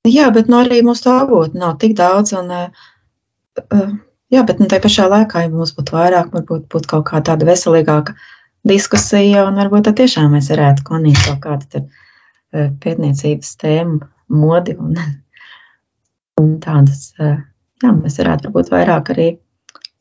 Jā, 0.08 0.30
bet 0.32 0.48
nu, 0.48 0.62
arī 0.64 0.80
mūsu 0.86 1.10
avoti 1.12 1.60
nav 1.60 1.76
tik 1.82 1.92
daudz, 1.98 2.32
un, 2.38 2.48
uh, 2.48 3.90
jā, 4.32 4.44
bet 4.48 4.62
nu, 4.62 4.68
tai 4.70 4.80
pašā 4.80 5.10
laikā, 5.12 5.44
ja 5.44 5.52
mums 5.52 5.74
būtu 5.76 5.92
vairāk, 5.98 6.30
varbūt 6.32 6.70
būtu 6.72 6.92
kaut 6.94 7.04
kā 7.10 7.20
tāda 7.26 7.48
veselīgāka 7.50 8.16
uh, 8.16 8.39
diskusija, 8.66 9.44
un 9.48 9.58
varbūt 9.58 9.90
tiešām 9.96 10.34
mēs 10.34 10.50
varētu 10.52 10.84
konīt 10.86 11.20
kaut 11.24 11.40
kādu 11.44 11.68
tad, 11.74 11.88
eh, 12.52 12.68
pētniecības 12.82 13.54
tēmu, 13.60 14.00
modi 14.28 14.76
un, 14.78 14.98
un 16.42 16.52
tādas. 16.64 17.10
Eh, 17.18 17.40
jā, 17.82 17.94
mēs 17.96 18.20
varētu 18.20 18.48
varbūt 18.48 18.72
vairāk 18.74 19.12
arī 19.14 19.28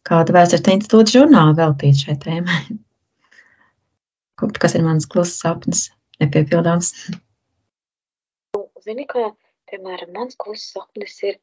kādu 0.09 0.35
vēstures 0.35 0.73
institūta 0.75 1.15
žurnālu 1.15 1.55
veltīt 1.59 2.03
šai 2.03 2.17
tēmai. 2.23 2.61
Kas 4.63 4.75
ir 4.75 4.85
mans 4.85 5.07
klusas 5.09 5.41
sapnis, 5.41 5.89
nepiepildāms? 6.23 6.93
Zini, 8.79 9.03
kā, 9.03 9.25
piemēram, 9.67 10.13
mans 10.15 10.37
klusas 10.39 10.71
sapnis 10.77 11.17
ir, 11.27 11.35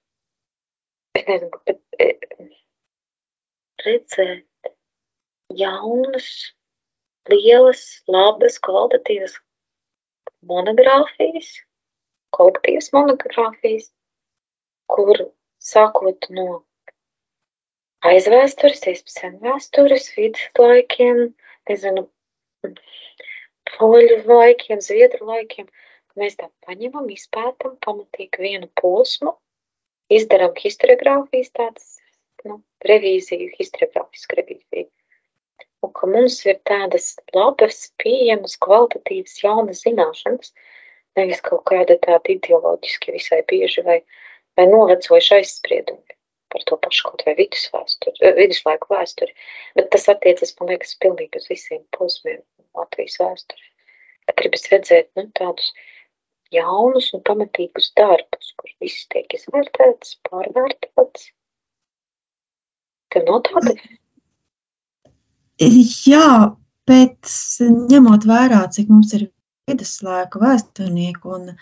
es 1.17 1.27
nezinu, 1.29 1.61
bet, 1.69 1.83
eh, 2.01 2.17
redzēt 3.85 4.73
jaunus 5.61 6.31
lielas, 7.31 7.83
labas, 8.11 8.59
kvalitatīvas 8.63 9.37
monogrāfijas, 10.51 11.51
kolektīvas 12.37 12.91
monogrāfijas, 12.95 13.91
kur 14.93 15.23
sākot 15.71 16.29
no 16.39 16.47
aizvēstures, 18.07 18.85
iespējams, 18.93 19.41
vēstures, 19.43 20.11
viduslaikiem, 20.19 21.23
nezinu, 21.71 22.07
poļu 23.77 24.21
laikiem, 24.31 24.83
zviedru 24.85 25.27
laikiem, 25.33 25.69
mēs 26.21 26.39
tā 26.39 26.51
paņemam, 26.69 27.09
izpētam 27.13 27.77
pamatīgi 27.87 28.45
vienu 28.45 28.71
posmu, 28.81 29.35
izdaram 30.13 30.55
historiogrāfijas 30.61 31.51
tādas, 31.59 31.97
nu, 32.47 32.61
revīziju, 32.87 33.51
historiogrāfisku 33.59 34.39
revīziju 34.39 34.87
un 35.85 35.93
ka 35.99 36.09
mums 36.11 36.39
ir 36.47 36.59
tādas 36.69 37.13
labas, 37.37 37.81
pieejamas, 38.03 38.57
kvalitatīvas, 38.65 39.39
jaunas 39.43 39.83
zināšanas, 39.85 40.53
nevis 41.19 41.43
kaut 41.45 41.65
kāda 41.71 41.99
tāda 42.03 42.35
ideoloģiski 42.35 43.17
visai 43.17 43.43
bieži 43.51 43.85
vai, 43.87 44.01
vai 44.57 44.69
novecojuši 44.73 45.35
aizspriedumi 45.41 46.17
par 46.53 46.65
to 46.69 46.77
pašu 46.81 47.09
kaut 47.09 47.25
vai 47.27 47.35
vidus 47.39 47.67
vēsturi, 47.73 48.17
eh, 48.23 48.35
viduslaiku 48.37 48.93
vēsturi. 48.95 49.35
Bet 49.77 49.91
tas 49.93 50.09
attiecas, 50.13 50.55
man 50.61 50.71
liekas, 50.73 50.95
pilnīgi 51.03 51.43
uz 51.43 51.49
visiem 51.51 51.83
posmiem 51.97 52.41
Latvijas 52.79 53.19
vēsturē. 53.21 53.67
Gribas 54.41 54.67
redzēt 54.73 55.11
nu, 55.19 55.27
tādus 55.39 55.73
jaunus 56.55 57.13
un 57.15 57.23
pamatīgus 57.29 57.91
darbus, 57.99 58.55
kur 58.57 58.73
viss 58.81 59.07
tiek 59.13 59.37
izvērtēts, 59.39 60.17
pārvērtēts. 60.29 61.31
Tev 63.15 63.29
nav 63.29 63.43
tāda 63.49 63.75
Jā, 65.57 66.53
bet 66.87 67.31
ņemot 67.65 68.27
vērā, 68.29 68.61
cik 68.73 68.91
mums 68.93 69.15
ir 69.17 69.29
viduslaiku 69.67 70.43
vēsturnieku 70.43 71.33
un, 71.33 71.55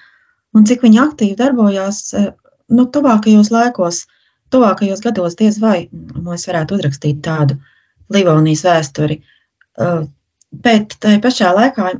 un 0.54 0.64
cik 0.66 0.82
viņi 0.82 0.98
aktīvi 1.02 1.36
darbojās, 1.38 2.00
nu, 2.74 2.86
tuvākajos 2.90 3.52
laikos, 3.54 4.00
tuvākajos 4.50 5.02
gados 5.04 5.38
diez 5.38 5.60
vai 5.62 5.86
mēs 5.92 6.48
varētu 6.50 6.74
uzrakstīt 6.78 7.22
tādu 7.22 7.56
Livonijas 8.12 8.64
vēsturi. 8.66 9.20
Bet 10.64 10.96
tajā 11.02 11.20
pašā 11.22 11.52
laikā 11.54 11.92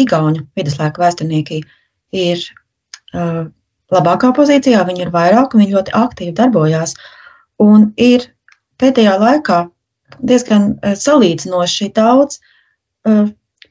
Igauņu 0.00 0.46
viduslaiku 0.56 1.02
vēsturnieki 1.02 1.60
ir 2.16 2.46
labākā 3.92 4.32
pozīcijā, 4.36 4.80
viņi 4.88 5.04
ir 5.04 5.12
vairāk, 5.12 5.54
viņi 5.60 5.76
ļoti 5.76 5.94
aktīvi 5.98 6.34
darbojās 6.40 6.96
un 7.60 7.90
ir 8.00 8.30
pēdējā 8.80 9.16
laikā 9.20 9.60
diezgan 10.22 10.74
eh, 10.82 10.96
salīdzinoši 10.98 11.90
daudz 11.96 12.40
uh, 12.40 13.28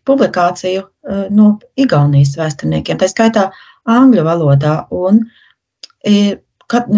publikāciju 0.10 0.84
uh, 0.86 1.24
no 1.30 1.52
Igaunijas 1.80 2.36
vēsturniekiem, 2.40 3.00
tā 3.02 3.10
skaitā 3.12 3.50
angļu 3.90 4.26
valodā. 4.26 4.76
Un, 4.96 5.24
kad, 6.70 6.90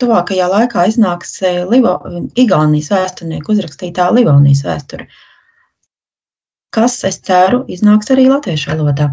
tuvākajā 0.00 0.48
laikā 0.50 0.86
iznāks 0.90 1.38
Livo, 1.70 1.96
Igaunijas 2.38 2.90
vēsturnieku 2.94 3.54
uzrakstītā 3.54 4.08
Livonijas 4.16 4.62
vēsture, 4.66 5.08
kas, 6.74 7.00
es 7.08 7.20
ceru, 7.26 7.64
iznāks 7.68 8.12
arī 8.14 8.28
latviešu 8.30 8.72
valodā. 8.72 9.10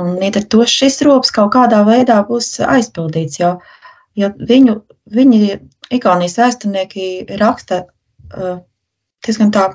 Un 0.00 0.16
līdz 0.20 0.40
ar 0.40 0.46
to 0.52 0.64
šis 0.68 1.00
rops 1.06 1.32
kaut 1.36 1.52
kādā 1.54 1.82
veidā 1.86 2.20
būs 2.28 2.54
aizpildīts, 2.64 3.40
jo, 3.42 3.50
jo 4.16 4.30
viņu, 4.48 4.78
viņi 5.16 5.60
Igaunijas 5.90 6.38
vēsturnieki 6.38 7.06
raksta 7.40 7.82
uh, 7.84 8.60
diezgan 9.26 9.50
tā, 9.54 9.66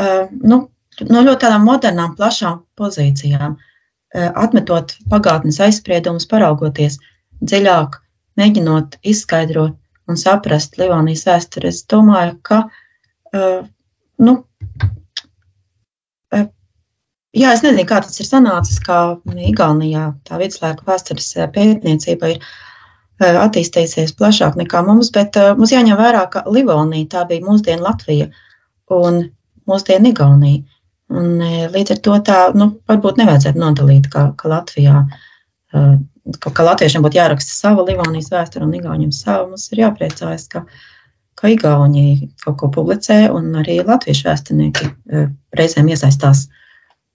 uh, 0.00 0.26
nu, 0.30 0.60
no 1.08 1.24
ļoti 1.26 1.42
tādām 1.46 1.64
modernām, 1.66 2.16
plašām 2.18 2.64
pozīcijām. 2.78 3.56
atmetot 4.14 4.92
pagātnes 5.10 5.56
aizspriedumus, 5.64 6.28
paraugoties 6.30 7.00
dziļāk, 7.42 7.96
mēģinot 8.38 8.98
izskaidrot 9.02 9.74
un 10.06 10.20
saprast 10.20 10.78
Livonijas 10.78 11.24
vēsturi, 11.26 11.72
es 11.72 11.80
domāju, 11.90 12.36
ka, 12.46 12.60
nu, 14.22 14.34
jā, 17.34 17.54
es 17.54 17.64
nezinu, 17.64 17.86
kā 17.90 18.00
tas 18.04 18.20
ir 18.20 18.28
sanācis, 18.28 18.78
kā 18.84 19.00
Igaunijā 19.48 20.04
tā 20.28 20.38
viduslaiku 20.38 20.86
vēstures 20.86 21.32
pētniecība 21.56 22.34
ir 22.34 22.46
attīstījusies 23.22 24.14
plašāk 24.18 24.56
nekā 24.58 24.82
mums, 24.86 25.10
bet 25.14 25.36
mums 25.58 25.72
jāņem 25.72 25.98
vērā, 25.98 26.24
ka 26.30 26.44
Livonija 26.50 27.06
tā 27.10 27.26
bija 27.28 27.44
mūsdienu 27.44 27.82
Latvija 27.84 28.30
un 28.90 29.20
mūsdienu 29.70 30.10
Igaunija. 30.10 30.64
Un, 31.14 31.38
līdz 31.70 31.94
ar 31.94 32.00
to 32.02 32.16
tā, 32.26 32.38
nu, 32.56 32.70
varbūt 32.88 33.20
nevajadzētu 33.20 33.60
nodalīt, 33.60 34.08
ka, 34.10 34.32
ka 34.40 34.48
Latvijā, 34.50 35.04
ka, 35.70 36.50
ka 36.50 36.66
latviešiem 36.66 37.04
būtu 37.04 37.20
jāraksta 37.20 37.52
sava 37.54 37.84
Livonijas 37.86 38.32
vēsture 38.32 38.64
un 38.66 38.74
Igauniem 38.74 39.12
sava. 39.12 39.46
Mums 39.50 39.68
ir 39.70 39.84
jāpriecājas, 39.84 40.48
ka, 40.50 40.64
ka 41.38 41.52
Igauni 41.52 42.32
kaut 42.42 42.58
ko 42.62 42.70
publicē 42.72 43.28
un 43.30 43.52
arī 43.60 43.78
latviešu 43.84 44.30
vēsturnieki 44.30 44.90
reizēm 45.60 45.92
iesaistās 45.92 46.48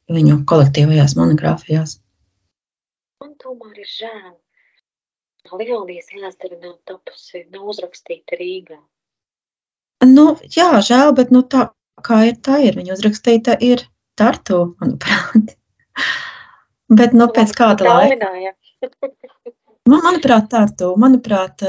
viņu 0.10 0.44
kolektīvajās 0.50 1.18
monogrāfijās. 1.20 1.98
Man 3.20 3.34
tomēr 3.42 3.82
ir 3.84 3.90
žēl, 3.90 4.38
Livonijas 5.58 6.10
vēsture 6.14 6.60
nav 6.62 6.76
tapusi, 6.88 7.46
nav 7.54 7.70
uzrakstīta 7.74 8.38
Rīgā. 8.40 8.80
Nu, 10.08 10.26
jā, 10.56 10.70
žēl, 10.86 11.14
bet 11.18 11.32
nu, 11.36 11.42
tā 11.44 11.70
kā 12.06 12.22
ir, 12.30 12.38
tā 12.46 12.60
ir. 12.64 12.78
Viņa 12.80 12.96
uzrakstīta 12.96 13.58
ir 13.60 13.84
Tartu, 14.20 14.62
manuprāt. 14.82 15.56
bet 17.02 17.16
nu, 17.16 17.28
pēc 17.36 17.54
kāda 17.56 17.88
laika. 17.88 18.30
man, 19.90 20.00
manuprāt, 20.08 20.50
Tartu, 20.52 20.94
manuprāt, 21.00 21.66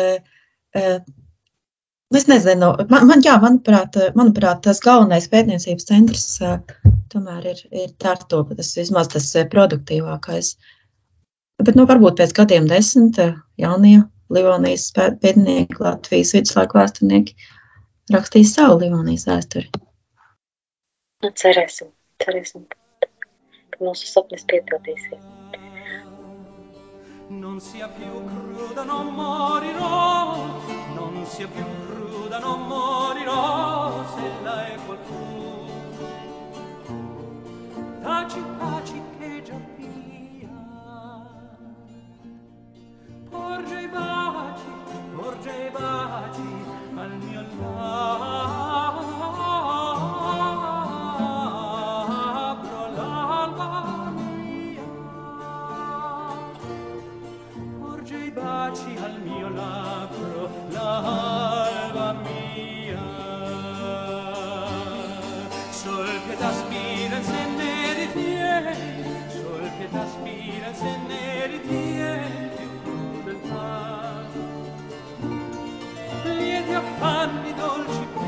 es 0.75 2.31
nezinu, 2.31 2.73
man, 2.91 3.07
man, 3.11 3.27
jā, 3.27 3.37
manuprāt, 3.43 3.99
manuprāt, 4.19 4.63
tas 4.67 4.83
galvenais 4.85 5.31
pētniecības 5.31 5.91
centrs 5.91 6.27
tomēr 7.11 7.51
ir, 7.53 7.63
ir 7.75 7.95
Tartu, 8.01 8.43
tas 8.57 8.71
vismaz 8.79 9.11
tas 9.15 9.29
produktīvākais. 9.53 10.55
Bet, 11.61 11.77
nu, 11.77 11.85
varbūt 11.89 12.17
pēc 12.21 12.33
gadiem 12.37 12.69
desmit 12.71 13.19
jaunie 13.61 13.99
Livonijas 14.33 14.87
pētnieki, 14.97 15.77
Latvijas 15.83 16.33
viduslaiku 16.37 16.79
vēsturnieki 16.79 17.35
rakstīs 18.15 18.55
savu 18.57 18.79
Livonijas 18.81 19.27
vēsturi. 19.29 19.69
Nu, 21.21 21.33
cerēsim, 21.37 21.91
cerēsim, 22.25 22.65
ka 23.75 23.83
mūsu 23.85 24.09
sapnis 24.09 24.47
piepildīsies. 24.49 25.21
Non 27.31 27.61
sia 27.63 27.89
più 27.99 28.23
cruda, 28.31 28.85
non 28.85 29.13
morirò, 29.15 30.47
non 30.97 31.27
sia 31.27 31.47
più 31.47 31.67
cruda, 31.87 32.39
non 32.39 32.67
morirò, 32.67 34.07
se 34.15 34.33
la 34.45 34.57
è 34.67 34.79
qualcuno. 34.87 35.30
Porge 43.61 43.81
i 43.83 43.89
baci, 43.89 44.73
porge 45.15 45.51
i 45.51 45.71
baci 45.71 46.49
al 46.97 47.11
mio 47.19 47.43
labbro, 52.01 52.89
l'alba 52.95 54.13
mia. 54.17 54.87
Porge 57.79 58.17
i 58.17 58.31
baci 58.31 58.97
al 59.03 59.21
mio 59.23 59.49
labbro, 59.51 60.51
l'alba 60.71 62.13
mia. 62.25 63.05
Sol 65.71 66.09
che 66.27 66.37
t'aspira 66.37 67.23
se 67.23 67.47
ne 67.57 67.95
ritiene, 67.95 68.75
sol 69.29 69.71
che 69.79 69.89
t'aspira 69.91 70.73
se 70.73 70.97
ne 71.07 71.31
lieti 76.25 76.75
affanni 76.81 77.53
dolci 77.61 78.20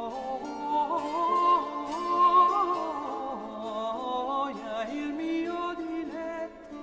il 4.92 5.12
mio 5.14 5.74
diletto 5.78 6.76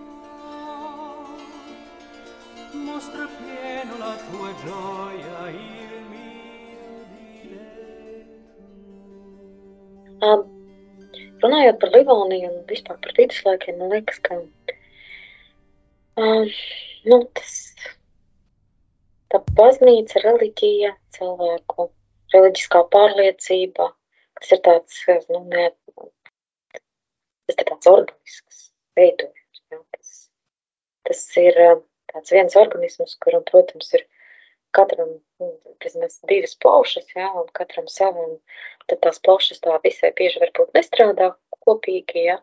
mostra 2.73 3.27
pieno 3.27 3.97
la 3.97 4.15
tua 4.15 4.53
gioia, 4.63 5.49
il 5.49 6.01
mio 6.09 7.05
diletto. 7.13 8.63
Um, 10.25 10.41
runājot 11.43 11.77
par 11.77 11.89
Livoniju 11.93 12.49
un 12.49 12.65
vispār 12.65 12.97
par 12.97 13.13
viduslaikiem, 13.13 13.77
man 13.77 13.89
liekas, 13.93 14.17
ka 14.25 14.33
um, 16.17 16.49
nu, 17.05 17.21
tas, 17.37 17.53
tā 19.29 19.37
baznīca, 19.53 20.25
reliģija, 20.25 20.97
cilvēku 21.13 21.91
reliģiskā 22.33 22.83
pārliecība, 22.93 23.89
tas 24.39 24.53
ir 24.55 24.61
tāds, 24.65 25.01
nu, 25.31 25.43
ne, 25.51 25.69
tas 27.49 27.57
ir 27.57 27.67
tāds 27.71 27.91
organisks 27.91 28.61
veidojums. 28.99 29.63
Ja, 29.71 29.81
tas, 29.95 30.13
tas 31.09 31.25
ir 31.41 31.59
um, 31.65 31.83
tāds 32.13 32.33
viens 32.33 32.57
organisms, 32.59 33.17
kuram, 33.23 33.45
protams, 33.49 33.91
ir 33.97 34.05
katram 34.75 35.15
vismaz 35.83 36.19
divas 36.29 36.55
plaušas, 36.61 37.07
ja, 37.15 37.29
un 37.41 37.47
katram 37.57 37.87
savu, 37.89 38.25
un 38.25 38.35
tad 38.89 39.01
tās 39.05 39.21
plaušas 39.25 39.63
tā 39.63 39.77
visai 39.85 40.11
bieži 40.17 40.41
varbūt 40.43 40.75
nestrādā 40.77 41.31
kopīgi, 41.65 42.25
ja. 42.27 42.37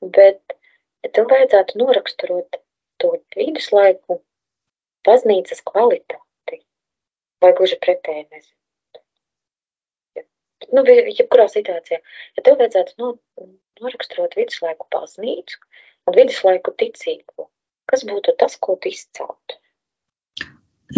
Bet, 0.00 0.56
tev 1.12 1.28
vajadzētu 1.32 1.80
noraksturot 1.80 2.60
to 3.02 3.12
viduslaiku 3.36 4.20
baznīcas 5.06 5.62
kvalitāti, 5.66 6.20
vai 7.44 7.52
gluži 7.58 7.78
pretēji, 7.82 8.26
nezinu. 8.32 8.56
Nu, 10.74 10.82
jebkurā 10.84 11.46
situācijā, 11.48 12.00
ja 12.36 12.42
tev 12.44 12.58
vajadzētu 12.60 12.98
no, 13.00 13.12
noraksturot 13.80 14.34
viduslaiku 14.36 14.88
baznīcu 14.92 15.60
un 16.08 16.16
viduslaiku 16.16 16.74
ticību, 16.82 17.46
kas 17.88 18.04
būtu 18.08 18.34
tas, 18.40 18.58
ko 18.60 18.76
tu 18.82 18.90
izceltu? 18.90 19.58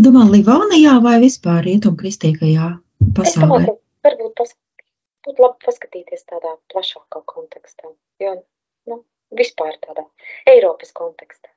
Domā, 0.01 0.25
Livonijā 0.33 0.97
vai 1.05 1.19
vispār 1.23 1.63
rietumkristīgajā 1.67 2.71
pasaulē? 3.19 3.29
Es 3.29 3.37
domāju, 3.37 3.77
ka 3.77 4.09
varbūt 4.09 4.35
pas, 4.41 4.53
būtu 5.27 5.45
labi 5.45 5.67
paskatīties 5.67 6.27
tādā 6.31 6.57
plašākā 6.73 7.23
kontekstā, 7.35 7.93
jo 8.25 8.35
nu, 8.91 9.03
vispār 9.37 9.77
tādā 9.85 10.07
Eiropas 10.51 10.95
kontekstā. 10.97 11.53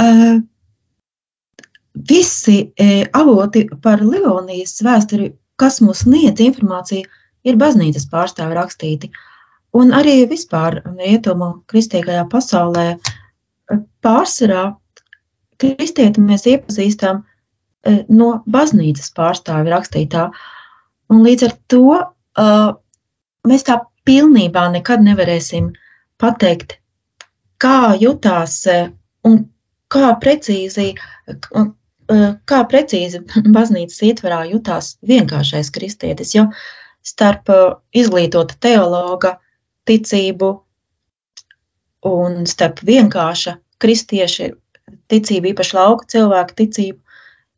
Uh, 0.00 0.40
visi 2.08 2.58
uh, 2.66 3.04
avoti 3.20 3.66
par 3.82 4.02
Livonijas 4.04 4.80
vēsturi, 4.86 5.32
kas 5.60 5.80
mums 5.84 6.04
sniedz 6.06 6.40
informāciju, 6.40 7.08
ir 7.44 7.58
baznīcas 7.60 8.06
pārstāvi 8.12 8.56
rakstīti. 8.56 9.10
Un 9.76 9.92
arī 9.94 10.24
vispār 10.30 10.80
rietumu 10.84 11.52
kristīgajā 11.70 12.24
pasaulē 12.32 12.86
pārsvarā 14.02 14.64
kristieti 15.60 16.24
mēs 16.24 16.46
iepazīstam 16.50 17.20
e, 17.20 18.00
no 18.08 18.30
baznīcas 18.50 19.12
pārstāvja 19.16 19.76
rakstītā. 19.76 20.24
Un 21.12 21.22
līdz 21.26 21.46
ar 21.46 21.54
to 21.70 21.84
uh, 22.00 22.68
mēs 23.46 23.66
tā 23.68 23.80
pilnībā 24.08 24.66
nekad 24.74 25.02
nevarēsim 25.06 25.72
pateikt, 26.22 26.78
kā 27.62 27.94
jutās 28.00 28.60
e, 28.70 28.80
un 29.26 29.42
kā 29.90 30.14
precīzi, 30.22 30.92
kā 32.50 32.60
precīzi 32.70 33.22
baznīcas 33.56 34.00
ietverā 34.08 34.44
jutās 34.50 34.94
vienkāršais 35.06 35.70
kristietis. 35.74 36.34
Jo 36.34 36.48
starp 37.06 37.50
izglītota 37.96 38.56
teologa 38.60 39.36
ticību 39.88 40.50
un 42.10 42.42
starp 42.48 42.82
vienkārša 42.86 43.56
kristieša 43.80 44.50
ticību, 45.10 45.52
īpaši 45.52 45.76
lauka 45.76 46.08
cilvēku 46.12 46.56
ticību, 46.60 46.98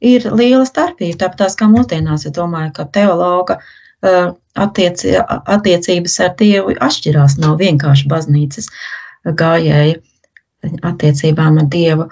ir 0.03 0.27
liela 0.31 0.67
starpība. 0.69 1.19
Tāpat 1.25 1.57
kā 1.59 1.69
mūsdienās, 1.71 2.27
es 2.29 2.35
domāju, 2.37 2.73
ka 2.77 2.87
teologa 2.95 3.59
uh, 3.59 4.35
attieci, 4.59 5.15
attiecības 5.57 6.19
ar 6.27 6.35
Dievu 6.39 6.77
atšķirās. 6.89 7.39
Nav 7.43 7.59
vienkārši 7.63 8.11
baznīcas 8.11 8.71
gājēji 9.43 10.01
attiecībām 10.93 11.63
ar 11.63 11.69
Dievu. 11.73 12.09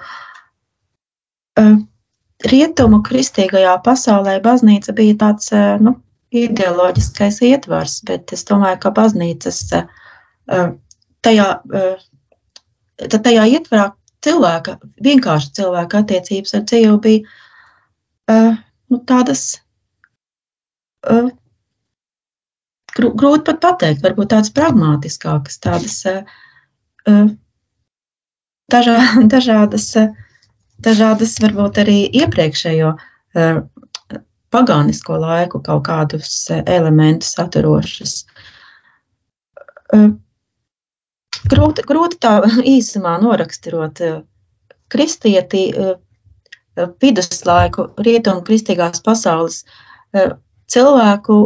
Rietumu 2.48 3.02
kristīgajā 3.04 3.74
pasaulē 3.84 4.38
baznīca 4.44 4.94
bija 4.96 5.16
tāds 5.20 5.50
uh, 5.52 5.76
nu, 5.82 5.98
ideoloģiskais 6.30 7.40
ietvars, 7.42 8.00
bet 8.06 8.32
es 8.32 8.44
domāju, 8.48 8.78
ka 8.84 8.92
baznīcas 8.94 9.62
tajā, 11.26 11.48
tajā 13.10 13.46
ietvarā 13.56 13.86
cilvēka, 14.24 14.76
vienkārši 15.02 15.52
cilvēka 15.58 16.04
attiecības 16.04 16.54
ar 16.58 16.64
Dievu 16.70 17.00
bija 17.02 18.38
nu, 18.90 19.00
tādas 19.10 19.44
grūti 22.94 23.44
pat 23.50 23.60
pateikt, 23.64 24.02
varbūt 24.06 24.30
tādas 24.34 24.54
pragmatiskākas, 24.54 25.58
tādas 25.66 25.98
dažā, 28.70 28.98
dažādas, 29.34 29.34
dažādas, 29.34 29.90
varbūt 31.42 31.82
arī 31.82 31.98
iepriekšējo 32.22 32.94
uh, 32.96 33.60
pagānisko 34.50 35.20
laiku 35.20 35.60
kaut 35.62 35.84
kādus 35.86 36.32
elementus 36.64 37.36
saturošas. 37.36 38.24
Uh, 39.94 40.10
Grūti, 41.48 41.84
grūti 41.86 42.18
tā 42.20 42.34
īsumā 42.76 43.16
noraksturot 43.22 44.00
eh, 44.04 44.20
kristieti 44.92 45.66
eh, 45.72 45.94
viduslaiku, 47.02 47.90
rietumu 48.00 48.44
kristīgās 48.46 49.02
pasaules 49.04 49.64
eh, 50.14 50.34
cilvēku, 50.70 51.36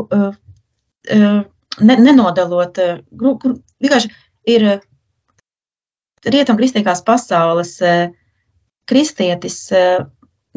ne, 1.08 1.94
nenodalot, 2.04 2.76
vienkārši 3.80 4.10
ir 4.52 4.66
rietumu 6.28 6.60
kristīgās 6.60 7.00
pasaules 7.06 7.72
kristietis, 8.90 9.58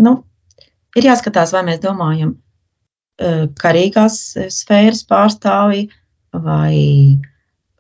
nu, 0.04 0.14
ir 0.98 1.10
jāskatās, 1.10 1.54
vai 1.56 1.64
mēs 1.70 1.82
domājam 1.84 2.36
karīgās 3.58 4.20
sfēras 4.54 5.04
pārstāvji 5.10 5.88
vai 6.38 7.18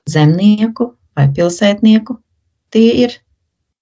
zemnieku 0.09 0.91
vai 1.17 1.27
pilsētnieku, 1.33 2.17
tie 2.73 2.87
ir 3.03 3.17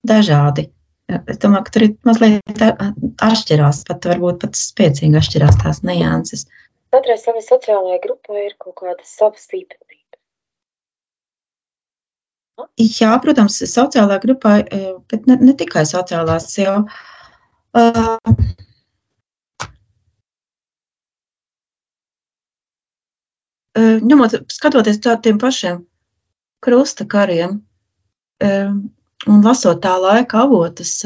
dažādi. 0.07 0.69
Es 1.05 1.37
domāju, 1.37 1.67
ka 1.67 1.73
tur 1.75 1.85
ir 1.85 1.95
mazliet 2.07 2.61
atšķirās, 3.21 3.83
pat 3.87 4.07
varbūt 4.09 4.39
pat 4.41 4.57
spēcīgi 4.57 5.19
atšķirās 5.19 5.59
tās 5.61 5.83
nianses. 5.85 6.47
Katrai 6.95 7.17
savai 7.21 7.43
sociālajai 7.45 7.99
grupai 8.01 8.47
ir 8.47 8.55
kaut 8.61 8.79
kāda 8.81 9.05
savas. 9.05 9.45
Jā, 12.75 13.13
protams, 13.23 13.61
sociālā 13.71 14.19
grupā, 14.19 14.57
e, 14.59 14.93
bet 15.11 15.27
ne, 15.29 15.37
ne 15.39 15.53
tikai 15.55 15.85
sociālās, 15.87 16.49
jo 16.59 16.81
uh, 17.79 18.17
ņemot, 23.75 24.35
skatoties 24.51 24.99
tādiem 25.03 25.39
pašiem 25.39 25.83
krusta 26.65 27.05
kariem. 27.05 27.61
Un 28.45 29.41
lasot 29.45 29.81
tā 29.83 29.95
laika 30.01 30.43
avotus, 30.43 30.97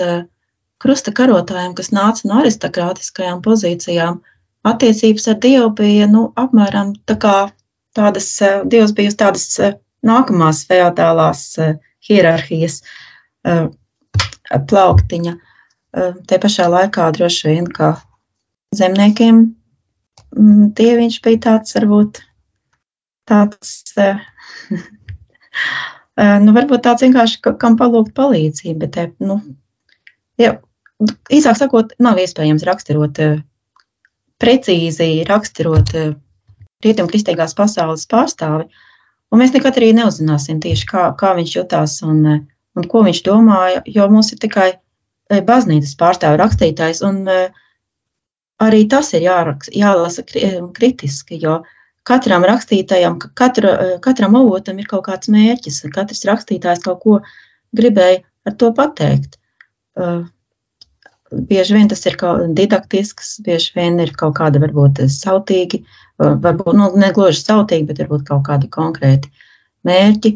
krusta 0.82 1.14
karotājiem, 1.16 1.76
kas 1.78 1.92
nāca 1.96 2.28
no 2.30 2.40
aristokrātiskajām 2.42 3.44
pozīcijām, 3.46 4.20
attiecības 4.68 5.28
ar 5.32 5.38
Dievu 5.46 5.70
bija 5.78 6.08
nu, 6.10 6.26
apmēram 6.40 6.96
tā 7.10 7.16
kā 7.22 7.36
tādas, 7.96 8.32
Dievs 8.72 8.96
bija 8.98 9.14
uz 9.14 9.20
tādas 9.20 9.48
nākamās 10.06 10.64
feodālās 10.70 11.44
hierarhijas 12.08 12.82
plauktiņa. 14.70 15.36
Te 16.30 16.38
pašā 16.42 16.68
laikā 16.70 17.10
droši 17.16 17.50
vien, 17.50 17.70
kā 17.74 17.94
zemniekiem, 18.78 19.42
dieviņš 20.80 21.22
bija 21.26 21.42
tāds, 21.48 21.76
varbūt 21.78 22.22
tāds 23.30 23.96
nu, 26.46 26.56
varbūt 26.56 26.86
tāds 26.86 27.06
vienkārši, 27.06 27.42
kam 27.62 27.78
palūgt 27.80 28.14
palīdzību, 28.18 28.80
bet, 28.86 29.16
nu, 29.24 29.40
ja, 30.42 30.58
īsāk 31.34 31.60
sakot, 31.60 31.96
nav 32.02 32.20
iespējams 32.22 32.66
raksturot, 32.68 33.22
precīzi 34.40 35.10
raksturot 35.28 35.96
rietumkristīgās 36.86 37.58
pasaules 37.58 38.06
pārstāvi, 38.12 38.70
un 39.32 39.42
mēs 39.42 39.56
nekad 39.56 39.80
arī 39.80 39.94
neuzzināsim 39.98 40.60
tieši, 40.64 40.86
kā, 40.90 41.08
kā 41.20 41.34
viņš 41.38 41.56
jutās 41.56 42.00
un, 42.06 42.22
un 42.76 42.92
ko 42.92 43.04
viņš 43.08 43.24
domāja, 43.26 43.82
jo 43.88 44.08
mums 44.12 44.32
ir 44.34 44.42
tikai 44.42 44.70
baznīcas 45.46 45.98
pārstāvi 46.00 46.40
rakstītājs, 46.42 47.04
un 47.06 47.22
arī 48.60 48.86
tas 48.92 49.14
ir 49.14 49.28
jāraks, 49.28 49.70
jālasa 49.76 50.26
kritiski, 50.26 51.38
jo 51.44 51.60
katram 52.10 52.46
rakstītājam, 52.48 53.20
katra, 53.38 53.76
katram 54.04 54.38
avotam 54.40 54.80
ir 54.82 54.90
kaut 54.90 55.06
kāds 55.08 55.30
mērķis. 55.32 55.84
Katrs 55.94 56.26
rakstītājs 56.30 56.84
kaut 56.86 57.02
ko 57.04 57.20
gribēja 57.78 58.24
ar 58.50 58.58
to 58.60 58.72
pateikt. 58.76 59.38
Bieži 61.30 61.76
vien 61.78 61.90
tas 61.92 62.02
ir 62.10 62.18
didaktisks, 62.58 63.36
bieži 63.46 63.76
vien 63.76 64.00
ir 64.02 64.16
kaut 64.18 64.40
kāda 64.40 64.62
varbūt 64.64 65.04
sautīgi, 65.14 65.84
varbūt 66.20 66.76
nu, 66.76 66.90
ne 67.00 67.12
gluži 67.16 67.42
sautīgi, 67.42 67.88
bet 67.90 68.04
varbūt 68.04 68.26
kaut 68.28 68.44
kādi 68.48 68.70
konkrēti 68.72 69.32
mērķi, 69.88 70.36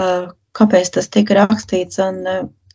uh, 0.00 0.32
kāpēc 0.56 0.90
tas 0.96 1.08
tika 1.12 1.36
rakstīts. 1.42 2.00
Un, 2.02 2.24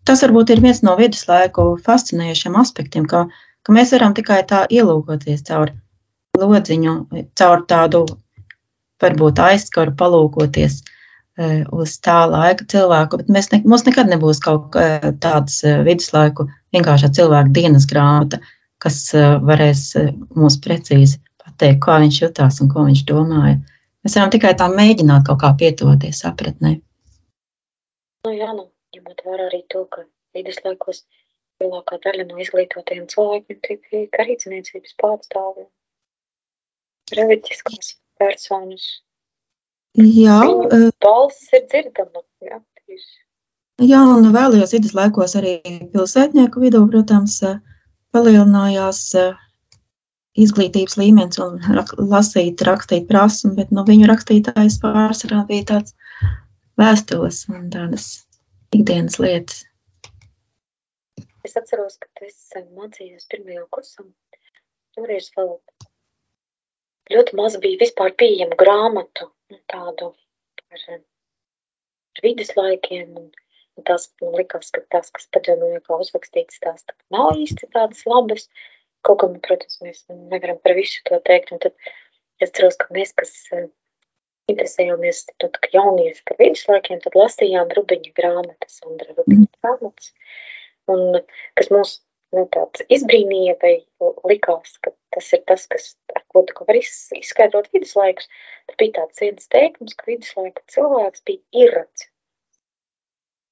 tas 0.07 0.23
varbūt 0.25 0.53
ir 0.53 0.61
viens 0.63 0.83
no 0.85 0.95
viduslaiku 0.99 1.73
fascinējošiem 1.85 2.57
aspektiem, 2.61 3.07
ka, 3.09 3.27
ka 3.63 3.75
mēs 3.75 3.93
varam 3.95 4.15
tikai 4.17 4.43
tā 4.49 4.65
ielūkoties 4.69 5.43
caur 5.49 5.73
lodziņu 6.38 6.93
caur 7.38 7.65
tādu 7.69 8.05
varbūt 9.01 9.41
aizskaru 9.41 9.93
palūkoties 9.97 10.81
uz 11.77 11.91
tā 12.01 12.17
laika 12.25 12.65
cilvēku, 12.65 13.19
bet 13.21 13.27
mēs 13.33 13.51
ne, 13.51 13.61
mums 13.65 13.85
nekad 13.85 14.09
nebūs 14.09 14.39
kaut 14.41 14.77
tāds 15.21 15.59
viduslaiku 15.85 16.47
vienkāršā 16.73 17.11
cilvēka 17.13 17.53
dienas 17.53 17.85
grāmata, 17.89 18.39
kas 18.81 19.11
varēs 19.13 19.83
mums 20.33 20.57
precīzi 20.63 21.19
pateikt, 21.58 21.82
kā 21.82 21.97
viņš 22.03 22.22
jutās 22.22 22.62
un 22.62 22.70
ko 22.70 22.86
viņš 22.86 23.03
domāja. 23.10 23.58
Mēs 24.05 24.16
varam 24.16 24.32
tikai 24.32 24.53
tā 24.55 24.70
mēģināt 24.72 25.26
kaut 25.28 25.41
kā 25.41 25.49
pietuvoties 25.58 26.22
sapratnē. 26.24 26.78
Nu, 28.26 28.34
jā, 28.34 28.53
nu, 28.53 28.70
ņemot 28.95 29.24
vērā 29.26 29.47
arī 29.49 29.64
to, 29.74 29.86
ka 29.89 30.05
viduslaikos 30.38 31.03
lielākā 31.62 31.97
daļa 32.05 32.28
no 32.30 32.38
izglītotajiem 32.43 33.08
cilvēkiem 33.10 33.60
bija 33.66 34.08
garīdzniecības 34.14 34.95
pārstāvjiem 35.01 35.68
reliģiskās 37.18 37.95
personas. 38.20 38.86
Jā, 39.97 40.41
Viņu 40.45 40.91
balss 41.01 41.49
ir 41.58 41.64
dzirdama. 41.72 42.22
Jā, 42.45 42.60
tieši. 42.86 43.14
jā, 43.89 44.01
un 44.20 44.30
vēlējos 44.36 44.76
viduslaikos 44.78 45.34
arī 45.39 45.58
pilsētnieku 45.95 46.62
vidū, 46.62 46.84
protams, 46.91 47.39
palielinājās 48.14 49.01
izglītības 50.38 50.97
līmenis 50.99 51.39
un 51.43 51.57
rak, 51.75 51.93
lasīt, 51.97 52.61
rakstīt 52.67 53.07
prasmu, 53.09 53.55
bet 53.57 53.73
no 53.73 53.85
viņu 53.88 54.09
rakstītājas 54.11 54.79
pārsvarā 54.83 55.43
bija 55.49 55.67
tāds 55.73 55.95
vēstules 56.77 57.43
un 57.53 57.71
tādas 57.73 58.07
ikdienas 58.75 59.17
lietas. 59.23 59.65
Es 61.47 61.55
atceros, 61.59 61.97
ka 62.01 62.27
es 62.27 62.38
mācījos 62.75 63.27
pirmajā 63.31 63.63
kursā. 63.71 64.03
Toreiz 64.97 65.29
vēl 65.38 65.53
ļoti 67.13 67.38
maz 67.39 67.57
bija 67.63 67.81
vispār 67.83 68.13
pieejamu 68.19 68.57
grāmatu, 68.59 69.29
nu, 69.53 69.59
tādu 69.71 70.11
par, 70.59 70.85
par 70.88 72.25
viduslaikiem. 72.25 73.13
Un, 73.21 73.29
un 73.77 73.88
tās 73.88 74.09
man 74.21 74.35
likās, 74.41 74.73
ka 74.75 74.83
tās, 74.93 75.13
kas 75.15 75.29
padomju 75.33 75.71
laikā 75.75 76.01
uzrakstītas, 76.03 76.59
tās 76.65 76.83
tā 76.83 76.97
nav 77.15 77.38
īsti 77.39 77.71
tādas 77.75 78.03
labas. 78.09 78.49
Kaut 79.08 79.22
gan, 79.24 79.39
protams, 79.43 79.80
mēs 79.86 80.03
nevaram 80.12 80.60
par 80.64 80.76
visu 80.78 81.03
to 81.08 81.20
teikt. 81.28 81.53
Un 81.55 81.64
tad 81.64 81.74
es 82.41 82.51
atceros, 82.51 82.76
ka 82.82 82.91
mēs, 82.95 83.14
kas 83.18 83.34
interesējāmies 84.51 85.26
tad, 85.39 85.58
jaunieši 85.74 86.24
par 86.28 86.39
viduslaikiem, 86.41 86.99
tad 87.03 87.16
lasījām 87.20 87.72
Rubiņa 87.78 88.14
grāmatas, 88.20 88.80
Andra 88.88 89.16
Rubiņa 89.16 89.49
grāmatas. 89.60 90.12
Mm 90.12 90.55
un 90.91 91.20
kas 91.58 91.72
mūs 91.74 91.93
nu, 92.36 92.43
izbrīnīja, 92.93 93.55
vai 93.62 93.74
likās, 94.30 94.76
ka 94.84 94.93
tas 95.16 95.30
ir 95.36 95.43
tas, 95.49 95.66
kas, 95.72 95.89
ar 96.16 96.24
ko 96.32 96.43
tu 96.47 96.68
vari 96.68 96.84
izskaidrot 96.84 97.70
viduslaikus. 97.76 98.30
Tad 98.70 98.80
bija 98.82 98.97
tāds 99.01 99.24
viens 99.24 99.51
teikums, 99.53 99.97
ka 99.97 100.12
viduslaiku 100.12 100.64
cilvēks 100.74 101.26
bija 101.30 101.66
irracionāls. 101.66 102.14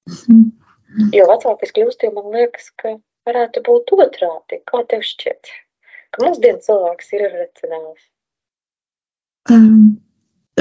Mhm. 0.06 1.12
Jo 1.16 1.26
vecākais 1.28 1.74
kļūst, 1.76 2.04
jo 2.06 2.12
man 2.16 2.28
liekas, 2.36 2.70
ka 2.80 2.98
varētu 3.28 3.64
būt 3.66 3.96
otrādi. 3.98 4.62
Kā 4.70 4.84
tev 4.90 5.06
šķiet? 5.06 5.54
Ka 6.16 6.26
mūsdienu 6.26 6.62
cilvēks 6.66 7.16
ir 7.16 7.26
irracionāls. 7.30 8.04
Um, 9.52 9.98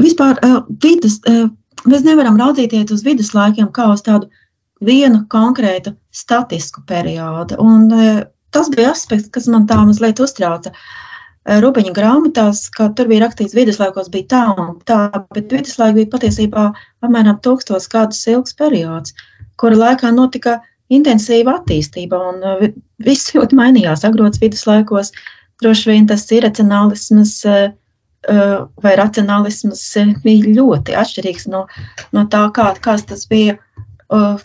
vispār 0.01 0.41
uh, 0.45 0.62
vidus, 0.83 1.21
uh, 1.31 1.47
mēs 1.89 2.05
nevaram 2.05 2.37
raudzīties 2.41 2.93
uz 2.93 3.05
viduslaikiem 3.07 3.71
kā 3.73 3.87
uz 3.93 4.03
tādu 4.05 4.29
uh, 4.29 4.41
vienu 4.85 5.25
konkrētu 5.31 5.95
statisku 6.15 6.85
periodu. 6.87 7.59
Un, 7.62 7.89
e, 7.93 8.12
tas 8.55 8.71
bija 8.73 8.93
aspekts, 8.93 9.31
kas 9.35 9.49
man 9.51 9.67
tā 9.71 9.81
mazliet 9.87 10.21
uztrauca. 10.21 10.73
E, 10.75 11.59
Rubiņa 11.62 11.95
grāmatās, 11.97 12.67
ka 12.75 12.91
tur 12.97 13.11
bija 13.11 13.25
rakstīts, 13.27 13.55
ka 13.55 13.61
viduslaikos 13.61 14.11
bija 14.15 14.31
tā 14.35 14.45
un 14.55 14.77
tā, 14.89 15.01
bet 15.35 15.53
viduslaika 15.53 15.99
bija 16.01 16.12
patiesībā 16.17 16.69
apmēram 17.05 17.41
tūkstoš 17.45 17.89
gadus 17.93 18.25
ilgs 18.33 18.57
periods, 18.59 19.15
kura 19.61 19.81
laikā 19.81 20.12
notika 20.15 20.61
intensīva 20.93 21.59
attīstība, 21.61 22.18
un 22.32 22.43
e, 22.45 22.72
viss 23.05 23.32
ļoti 23.37 23.57
mainījās. 23.59 24.05
Agrots 24.09 24.43
viduslaikos 24.43 25.12
droši 25.62 25.91
vien 25.93 26.11
tas 26.11 26.26
iracionālisms 26.35 27.41
vai 28.80 28.93
racionālisms 28.97 29.82
bija 30.24 30.53
ļoti 30.57 30.95
atšķirīgs 30.97 31.45
no, 31.53 31.66
no 32.16 32.22
tā, 32.32 32.41
kā, 32.57 32.70
kāds 32.80 33.05
tas 33.11 33.26
bija 33.28 33.59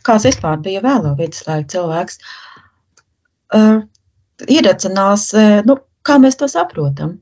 kāds 0.03 0.25
vispār 0.27 0.59
bija 0.63 0.81
vēlo 0.83 1.13
viduslaika 1.15 1.69
cilvēks. 1.71 2.19
Uh, 3.55 3.81
iracionāls, 4.47 5.31
nu, 5.65 5.77
kā 6.05 6.17
mēs 6.21 6.37
to 6.39 6.47
saprotam? 6.47 7.19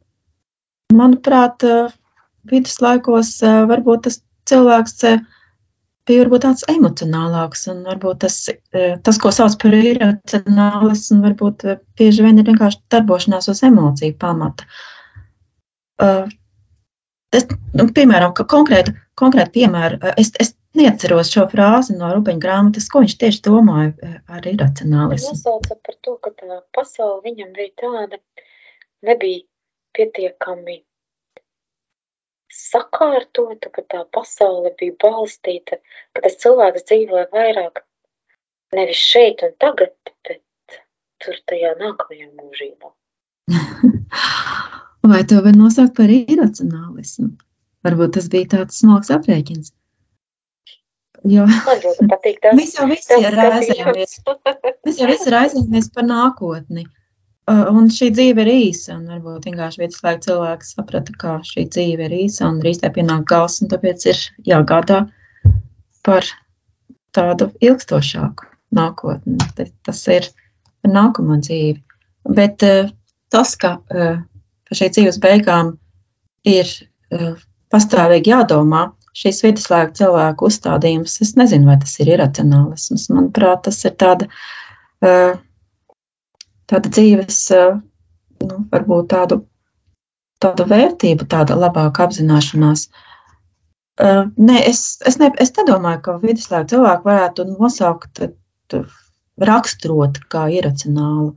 Manuprāt, 0.93 1.63
viduslaikos 2.47 3.38
varbūt 3.43 4.05
tas 4.07 4.22
cilvēks 4.47 5.01
bija 6.08 6.24
varbūt 6.24 6.43
tāds 6.45 6.66
emocionālāks, 6.72 7.68
un 7.72 7.84
varbūt 7.88 8.22
tas, 8.24 8.38
tas 9.05 9.20
ko 9.22 9.32
sauc 9.36 9.58
par 9.62 9.76
iracionālismu, 9.78 11.22
varbūt 11.26 11.66
bieži 11.99 12.26
vien 12.26 12.41
ir 12.41 12.47
vienkārši 12.49 12.82
darbošanās 12.93 13.49
uz 13.53 13.64
emociju 13.68 14.16
pamata. 14.22 14.68
Es, 17.36 17.43
nu, 17.76 17.88
piemēram, 17.91 18.32
konkrētu, 18.39 18.93
konkrētu 19.20 19.53
piemēru, 19.60 19.99
es, 20.22 20.32
es 20.39 20.53
neatceros 20.78 21.32
šo 21.34 21.43
frāzi 21.51 21.97
no 21.97 22.14
Rubeņa 22.14 22.43
grāmatas, 22.43 22.88
ko 22.91 23.03
viņš 23.03 23.18
tieši 23.24 23.43
domāja 23.49 24.14
ar 24.32 24.47
iracionālismu. 24.47 25.34
Viņš 25.34 25.43
nosauca 25.43 25.80
par 25.84 25.97
to, 26.05 26.16
ka 26.24 26.34
tā 26.39 26.60
pasaule 26.78 27.20
viņam 27.26 27.51
bija 27.58 27.74
tāda, 27.84 28.22
nebija 29.05 29.43
pietiekami 29.97 30.82
sakārtota, 32.54 33.72
ka 33.74 33.84
tā 33.84 34.04
pasaule 34.14 34.74
bija 34.80 34.95
balstīta, 35.04 35.80
ka 36.14 36.24
tas 36.26 36.38
cilvēks 36.43 36.88
dzīvoja 36.89 37.28
vairāk 37.34 37.84
nevis 38.76 39.02
šeit 39.02 39.43
un 39.48 39.56
tagad, 39.62 39.95
bet 40.28 40.80
tur 41.24 41.39
tajā 41.50 41.74
nākamajā 41.80 42.30
mūžībā. 42.32 42.93
Vai 45.08 45.24
to 45.24 45.39
var 45.43 45.56
nosaukt 45.56 45.95
par 45.95 46.12
iracionālismu? 46.12 47.32
Varbūt 47.88 48.18
tas 48.18 48.28
bija 48.32 48.50
tāds 48.58 48.80
smalks 48.82 49.12
aprēķins. 49.14 49.72
Jo 51.28 51.45
patīk, 52.10 52.41
tas, 52.43 52.56
mēs 52.60 52.76
jau 52.78 52.88
visi 52.89 53.20
raizējamies. 53.24 54.18
Mēs 54.86 55.00
jau 55.02 55.10
visi 55.10 55.34
raizējamies 55.34 55.89
par 55.95 56.08
nākotni. 56.08 56.86
Un 57.48 57.86
šī 57.93 58.10
dzīve 58.12 58.43
ir 58.43 58.50
īsa, 58.52 58.98
un 58.98 59.06
varbūt 59.08 59.45
vienkārši 59.48 59.80
viduslaika 59.80 60.26
cilvēks 60.26 60.74
saprata, 60.76 61.14
ka 61.16 61.38
šī 61.48 61.64
dzīve 61.72 62.10
ir 62.10 62.16
īsa 62.26 62.50
un 62.50 62.58
drīz 62.60 62.82
tā 62.82 62.91
pienāk 62.91 63.24
gals, 63.30 63.62
un 63.64 63.72
tāpēc 63.72 64.04
ir 64.12 64.20
jāgādā 64.50 65.06
par 66.04 66.28
tādu 67.16 67.48
ilgstošāku 67.64 68.50
nākotni. 68.76 69.39
Tas 69.88 70.04
ir 70.12 70.28
par 70.84 70.91
nākamo 70.91 71.39
dzīvi. 71.39 71.80
Bet 72.36 72.68
tas, 73.32 73.56
ka 73.56 73.78
par 73.88 74.76
šī 74.82 74.91
dzīves 74.98 75.22
beigām 75.24 75.78
ir 76.43 76.68
pastāvīgi 77.72 78.34
jādomā, 78.34 78.89
šīs 79.18 79.39
viduslaiku 79.45 79.95
cilvēku 80.02 80.52
uzstādījums, 80.52 81.16
es 81.24 81.36
nezinu, 81.39 81.72
vai 81.72 81.80
tas 81.82 81.95
ir 82.04 82.12
iracionālisms. 82.12 83.08
Manuprāt, 83.16 83.64
tas 83.70 83.80
ir 83.88 83.95
tāda, 84.04 84.28
tāda 86.72 86.91
dzīves, 86.91 87.39
nu, 88.43 88.59
varbūt 88.72 89.09
tādu, 89.13 89.41
tādu 90.43 90.68
vērtību, 90.70 91.28
tāda 91.32 91.57
labāka 91.57 92.07
apzināšanās. 92.07 92.88
Nē, 93.97 94.57
es, 94.70 94.82
es, 95.09 95.18
ne, 95.22 95.32
es 95.41 95.53
nedomāju, 95.57 96.03
ka 96.05 96.18
viduslaiku 96.22 96.76
cilvēku 96.76 97.09
varētu 97.09 97.47
nosaukt, 97.49 98.22
raksturot 99.38 100.22
kā 100.32 100.47
iracionālu. 100.53 101.34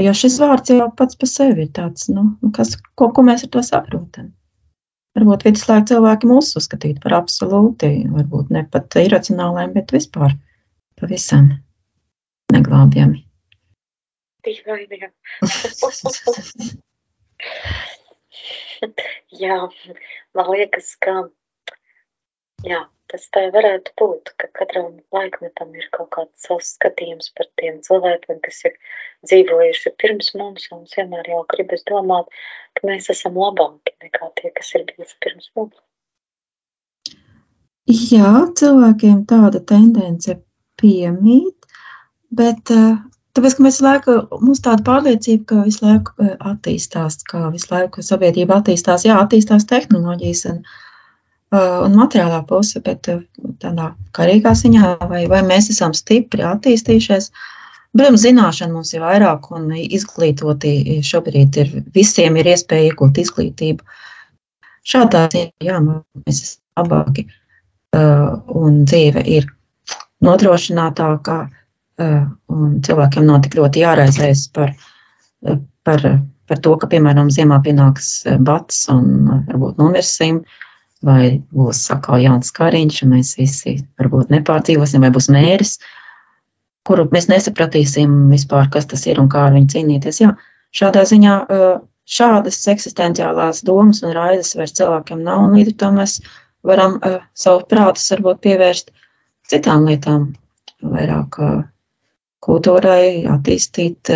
Jo 0.00 0.12
šis 0.16 0.36
vārds 0.40 0.70
jau 0.72 0.88
pats 0.96 1.18
par 1.18 1.28
sevi 1.28 1.66
ir 1.66 1.72
tāds, 1.76 2.08
nu, 2.10 2.30
kas, 2.56 2.76
ko, 2.96 3.10
ko 3.14 3.24
mēs 3.26 3.44
ar 3.46 3.50
to 3.56 3.62
saprotam. 3.66 4.30
Varbūt 5.18 5.48
viduslaika 5.48 5.88
cilvēki 5.90 6.28
mūs 6.30 6.52
uzskatītu 6.58 7.02
par 7.02 7.16
absolūti, 7.18 7.90
varbūt 8.10 8.52
ne 8.54 8.62
pat 8.70 8.94
iracionāliem, 9.02 9.74
bet 9.74 9.90
vispār 9.94 10.36
pavisam 11.00 11.50
neglābjami. 12.54 13.24
Dīvaini. 14.46 15.00
jā, 19.42 19.58
man 20.36 20.50
liekas, 20.54 20.94
ka 21.02 21.14
jā, 22.66 22.80
tas 23.10 23.26
tā 23.34 23.46
varētu 23.54 23.94
būt, 24.00 24.32
ka 24.40 24.48
katram 24.56 24.98
laikmetam 25.14 25.74
ir 25.76 25.86
kaut 25.94 26.10
kāds 26.16 26.46
savs 26.46 26.74
skatījums 26.76 27.32
par 27.36 27.48
tiem 27.60 27.80
cilvēkiem, 27.86 28.40
kas 28.44 28.62
ir 28.68 28.76
dzīvojuši 29.28 29.94
pirms 30.00 30.32
mums, 30.38 30.68
un 30.70 30.82
mums 30.82 30.96
vienmēr 30.98 31.32
jau 31.32 31.44
gribas 31.54 31.86
domāt, 31.90 32.30
ka 32.78 32.90
mēs 32.90 33.10
esam 33.14 33.38
labāki 33.40 33.96
nekā 34.04 34.32
tie, 34.40 34.52
kas 34.56 34.74
ir 34.78 34.86
bijuši 34.92 35.16
pirms 35.24 35.50
mums. 35.58 35.78
Jā, 37.90 38.34
cilvēkiem 38.60 39.24
tāda 39.26 39.58
tendence 39.66 40.36
piemīt, 40.78 41.66
bet 42.30 42.70
tāpēc, 43.36 43.56
ka 43.56 43.64
mēs 43.64 43.78
visu 43.78 43.86
laiku, 43.86 44.16
mums 44.42 44.62
tāda 44.64 44.84
pārliecība, 44.86 45.44
ka 45.50 45.62
visu 45.66 45.86
laiku 45.86 46.28
attīstās, 46.52 47.20
ka 47.30 47.48
visu 47.54 47.70
laiku 47.72 48.04
sabiedrība 48.06 48.60
attīstās, 48.60 49.06
jā, 49.08 49.18
attīstās 49.22 49.68
tehnoloģijas 49.70 50.44
un, 50.50 50.60
un 51.58 51.96
materiālā 52.00 52.42
puse, 52.48 52.82
bet 52.84 53.08
tādā 53.62 53.92
karīgā 54.16 54.56
ziņā, 54.64 54.92
vai, 55.10 55.24
vai 55.30 55.40
mēs 55.46 55.70
esam 55.74 55.96
stipri 55.96 56.46
attīstījušies, 56.46 57.32
Protams, 57.90 58.22
zināšana 58.22 58.70
mums 58.70 58.92
ir 58.94 59.02
vairāk, 59.02 59.48
un 59.56 59.72
izglītoti 59.74 61.00
šobrīd 61.02 61.56
ir 61.58 61.72
visiem 61.94 62.36
ir 62.38 62.52
iespēja 62.52 62.92
iegūt 62.92 63.18
izglītību. 63.18 63.82
Šādā 64.86 65.24
ziņā, 65.32 65.50
jā, 65.66 65.80
mēs 65.82 66.42
esam 66.44 66.84
labāki, 66.84 67.24
un 68.62 68.84
dzīve 68.86 69.24
ir 69.26 69.48
nodrošinātākā, 70.22 71.38
un 72.00 72.80
cilvēkiem 72.86 73.26
nav 73.28 73.42
tik 73.44 73.56
ļoti 73.58 73.84
jāraizējas 73.84 74.46
par, 74.56 74.74
uh, 74.74 75.60
par, 75.86 76.06
par 76.50 76.62
to, 76.64 76.74
ka, 76.80 76.88
piemēram, 76.90 77.30
ziemā 77.34 77.60
pienāks 77.64 78.10
bats 78.46 78.84
un 78.92 79.06
varbūt 79.48 79.80
nomirsim, 79.80 80.42
vai 81.06 81.40
būs 81.54 81.86
atkal 81.94 82.20
jauns 82.20 82.52
kariņš, 82.56 83.02
un 83.04 83.14
mēs 83.16 83.36
visi 83.38 83.78
varbūt 84.00 84.32
nepārdzīvosim, 84.34 85.06
vai 85.06 85.12
būs 85.14 85.30
mēris. 85.32 85.78
Kuru 86.88 87.06
mēs 87.12 87.28
nesapratīsim 87.30 88.32
vispār, 88.32 88.68
kas 88.72 88.88
tas 88.88 89.06
ir 89.08 89.20
un 89.20 89.28
kā 89.32 89.46
ar 89.46 89.56
viņu 89.56 89.72
cīnīties. 89.74 90.20
Jā, 90.22 90.34
šādā 90.76 91.04
ziņā 91.08 91.34
šādas 92.10 92.60
eksistenciālās 92.72 93.62
domas 93.66 94.02
un 94.04 94.14
raizes 94.16 94.56
vairs 94.58 94.74
cilvēkiem 94.78 95.22
nav, 95.26 95.44
un 95.46 95.58
līdz 95.58 95.74
ar 95.74 95.76
to 95.82 95.90
mēs 95.98 96.16
varam 96.66 96.96
savu 97.44 97.62
prātus 97.70 98.08
varbūt 98.14 98.42
pievērst 98.46 98.90
citām 99.50 99.86
lietām, 99.88 100.32
vairāk 100.82 101.38
kultūrai, 102.44 103.26
attīstīt, 103.30 104.10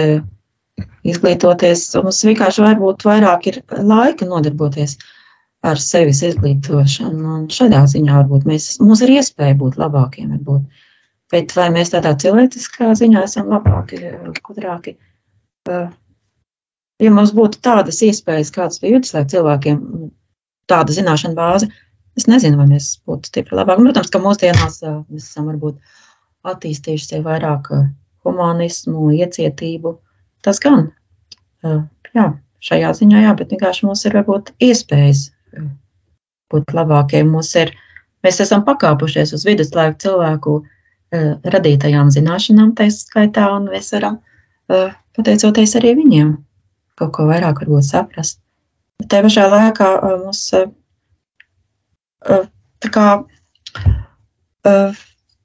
izglītoties. 1.04 1.84
Mums 2.02 2.22
vienkārši 2.26 2.64
varbūt 2.64 3.04
vairāk 3.06 3.50
ir 3.50 3.60
laika 3.70 4.28
nodarboties 4.28 4.96
ar 5.64 5.80
sevis 5.80 6.20
izglītošanu, 6.26 7.24
un 7.38 7.44
šādā 7.52 7.84
ziņā 7.88 8.16
varbūt 8.18 8.48
mēs, 8.48 8.74
mums 8.84 9.00
ir 9.04 9.14
iespēja 9.16 9.56
būt 9.60 9.78
labākiem, 9.80 10.34
varbūt. 10.34 10.82
Bet 11.32 11.54
vai 11.56 11.70
mēs 11.72 11.94
tādā 11.94 12.12
cilvēciskā 12.20 12.90
ziņā 13.00 13.22
esam 13.24 13.48
labāki, 13.52 14.00
gudrāki? 14.44 14.98
Ja 17.02 17.10
mums 17.10 17.32
būtu 17.34 17.58
tādas 17.64 18.02
iespējas, 18.06 18.52
kādas 18.54 18.78
bija 18.82 18.98
viduslaiku 18.98 19.32
cilvēkiem, 19.32 19.80
tāda 20.70 20.94
zināšana 20.94 21.34
bāze, 21.38 21.70
es 22.18 22.28
nezinu, 22.30 22.60
vai 22.60 22.68
mēs 22.76 22.90
būtu 23.08 23.32
stipri 23.32 23.56
labāki. 23.56 23.88
Protams, 23.88 24.12
ka 24.12 24.20
mūsdienās 24.22 24.78
mēs 24.84 25.30
esam 25.30 25.48
varbūt 25.50 25.80
attīstījuši 26.52 27.08
sev 27.08 27.24
vairāk 27.26 27.72
humanismu, 28.24 29.10
iecietību. 29.14 29.96
Tas 30.44 30.60
gan, 30.60 30.90
jā, 31.64 32.26
šajā 32.64 32.92
ziņā, 33.00 33.24
jā, 33.26 33.32
bet 33.38 33.54
vienkārši 33.54 33.86
mums 33.88 34.04
ir 34.04 34.18
varbūt 34.18 34.52
iespējas 34.64 35.26
būt 36.52 36.76
labākiem. 36.76 37.32
Mums 37.32 37.54
ir, 37.60 37.72
mēs 38.24 38.40
esam 38.44 38.64
pakāpušies 38.66 39.32
uz 39.36 39.46
viduslaiku 39.48 40.00
cilvēku 40.04 40.58
Eh, 41.14 41.34
radītajām 41.54 42.08
zināšanām, 42.10 42.72
tā 42.78 42.88
skaitā, 42.90 43.44
un 43.54 43.68
mēs 43.70 43.92
varam, 43.94 44.16
eh, 44.72 44.94
pateicoties 45.14 45.76
arī 45.78 45.92
viņiem, 46.00 46.32
kaut 46.98 47.12
ko 47.14 47.26
vairāk 47.28 47.60
varbūt 47.62 47.86
saprast. 47.86 48.40
Bet 48.98 49.10
tajā 49.12 49.26
pašā 49.26 49.44
laikā 49.52 49.90
eh, 49.94 50.16
mums 50.24 50.42
tā 52.84 52.90
kā 52.96 53.06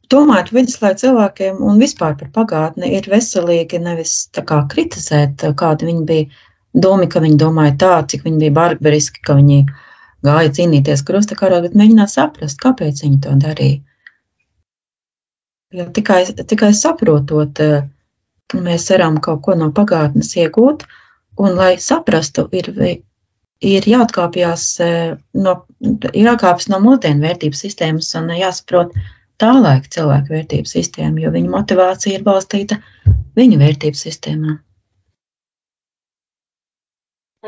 domāt 0.09 0.53
viduslaiku 0.53 1.03
cilvēkiem 1.03 1.59
un 1.65 1.81
vispār 1.81 2.15
par 2.19 2.31
pagātni 2.35 2.91
ir 2.97 3.09
veselīgi 3.11 3.81
nevis 3.83 4.13
kā 4.33 4.63
kritizēt, 4.71 5.45
kādi 5.59 5.89
viņi 5.89 6.05
bija 6.09 6.29
domi, 6.73 7.09
ka 7.11 7.21
viņi 7.23 7.37
domāja 7.41 7.75
tā, 7.83 7.91
cik 8.09 8.25
viņi 8.25 8.41
bija 8.45 8.55
barbariski, 8.57 9.21
ka 9.25 9.37
viņi 9.37 9.59
gāja 10.25 10.53
cīnīties 10.57 11.05
krustakarā, 11.07 11.61
bet 11.65 11.77
mēģināt 11.77 12.13
saprast, 12.13 12.59
kāpēc 12.61 13.03
viņi 13.05 13.21
to 13.25 13.35
darīja. 13.43 13.83
Jo 15.77 15.85
tikai, 15.93 16.23
tikai 16.49 16.71
saprotot, 16.73 17.61
mēs 18.57 18.87
varam 18.89 19.19
kaut 19.21 19.43
ko 19.45 19.53
no 19.57 19.69
pagātnes 19.75 20.33
iegūt, 20.41 20.87
un, 21.37 21.53
lai 21.53 21.75
saprastu, 21.77 22.47
ir, 22.57 22.71
ir 23.61 23.89
jāatkāpjas 23.93 24.65
no, 25.37 25.55
jākāpjas 26.17 26.71
no 26.73 26.81
mūsdienu 26.81 27.27
vērtības 27.27 27.63
sistēmas 27.67 28.09
un 28.17 28.33
jāsaprot 28.33 28.97
tā 28.97 29.18
laika 29.47 29.91
cilvēku 29.95 30.33
vērtības 30.35 30.73
sistēma, 30.75 31.21
jo 31.23 31.31
viņa 31.35 31.53
motivācija 31.53 32.19
ir 32.19 32.25
balstīta 32.27 32.79
viņu 33.39 33.59
vērtības 33.61 34.03
sistēmā. 34.07 34.57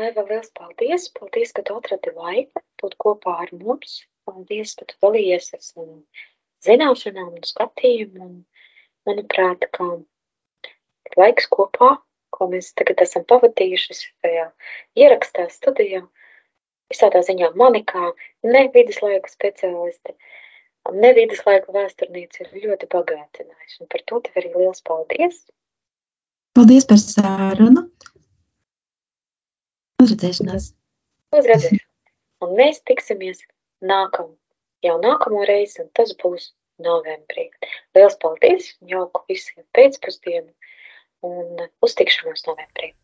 Aiva, 0.00 0.24
liels 0.28 0.48
paldies! 0.56 1.10
Paldies, 1.18 1.52
ka 1.52 1.62
tu 1.68 1.76
atradi 1.76 2.14
laiku 2.16 2.62
būt 2.80 2.96
kopā 3.04 3.36
ar 3.44 3.52
mums. 3.52 4.00
Paldies, 4.24 4.72
ka 4.78 4.88
tu 4.88 4.96
dalījies 5.04 5.52
ar 5.52 5.60
saviem 5.60 6.00
zināšanām 6.64 7.34
un 7.34 7.44
skatījumu. 7.44 8.24
Un, 8.24 8.34
manuprāt, 9.08 9.66
ka 9.74 9.88
laiks 11.18 11.48
kopā, 11.52 11.96
ko 12.32 12.48
mēs 12.52 12.72
tagad 12.78 13.02
esam 13.04 13.24
pavadījuši 13.28 13.98
šajā 13.98 14.46
ierakstā 14.98 15.48
studijā, 15.52 16.02
visādā 16.92 17.22
ziņā 17.26 17.52
mani 17.58 17.82
kā 17.88 18.12
ne 18.46 18.66
viduslaiku 18.74 19.30
speciālisti, 19.32 20.16
ne 20.90 21.12
viduslaiku 21.16 21.74
vēsturnieci 21.76 22.44
ir 22.44 22.66
ļoti 22.66 22.88
bagātinājuši. 22.92 23.80
Un 23.84 23.90
par 23.92 24.04
to 24.08 24.20
tev 24.26 24.42
arī 24.42 24.52
liels 24.56 24.82
paldies! 24.88 25.40
Paldies 26.58 26.88
par 26.88 27.00
sarunu! 27.00 27.86
Uzredzēšanās! 30.02 30.72
Uzredzēšanās! 31.38 31.88
Un 32.42 32.56
mēs 32.58 32.82
tiksimies 32.90 33.44
nākamā 33.86 34.34
jau 34.82 34.98
nākamo 35.02 35.44
reizi, 35.46 35.82
un 35.84 35.90
tas 35.96 36.12
būs 36.22 36.50
novembrī. 36.82 37.48
Lielas 37.94 38.18
paldies, 38.22 38.72
jauku 38.90 39.22
visiem 39.30 39.64
pēcpusdienu, 39.76 40.50
un 41.28 41.66
uz 41.86 41.98
tikšanos 41.98 42.46
novembrī. 42.50 42.94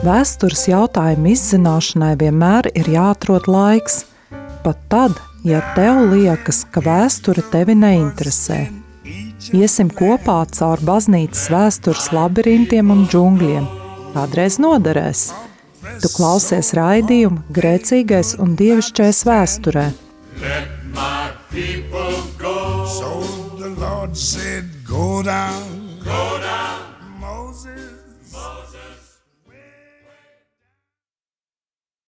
Vēstures 0.00 0.62
jautājumu 0.70 1.34
izzināšanai 1.34 2.14
vienmēr 2.20 2.70
ir 2.72 2.86
jāatrod 2.88 3.50
laiks, 3.52 4.06
pat 4.64 4.78
tad, 4.88 5.18
ja 5.44 5.60
tev 5.76 6.06
liekas, 6.14 6.62
ka 6.72 6.80
vēsture 6.84 7.44
tevi 7.52 7.76
neinteresē. 7.76 8.62
Iesim 9.56 9.90
kopā 9.92 10.38
caur 10.56 10.80
baznīcas 10.84 11.50
vēstures 11.52 12.08
labirintiem 12.16 12.92
un 12.94 13.04
džungļiem 13.12 13.68
kādreiz 14.14 14.58
noderēs. 14.62 15.30
Tu 16.00 16.10
klausies 16.14 16.72
raidījumu 16.76 17.44
grēcīgais 17.56 18.36
un 18.42 18.56
dievišķais 18.56 19.24
vēsturē. 19.28 19.90
So 22.90 23.22
the 23.58 23.68
Lord 23.78 24.16
said, 24.16 24.64
Go 24.84 25.22
down, 25.22 25.79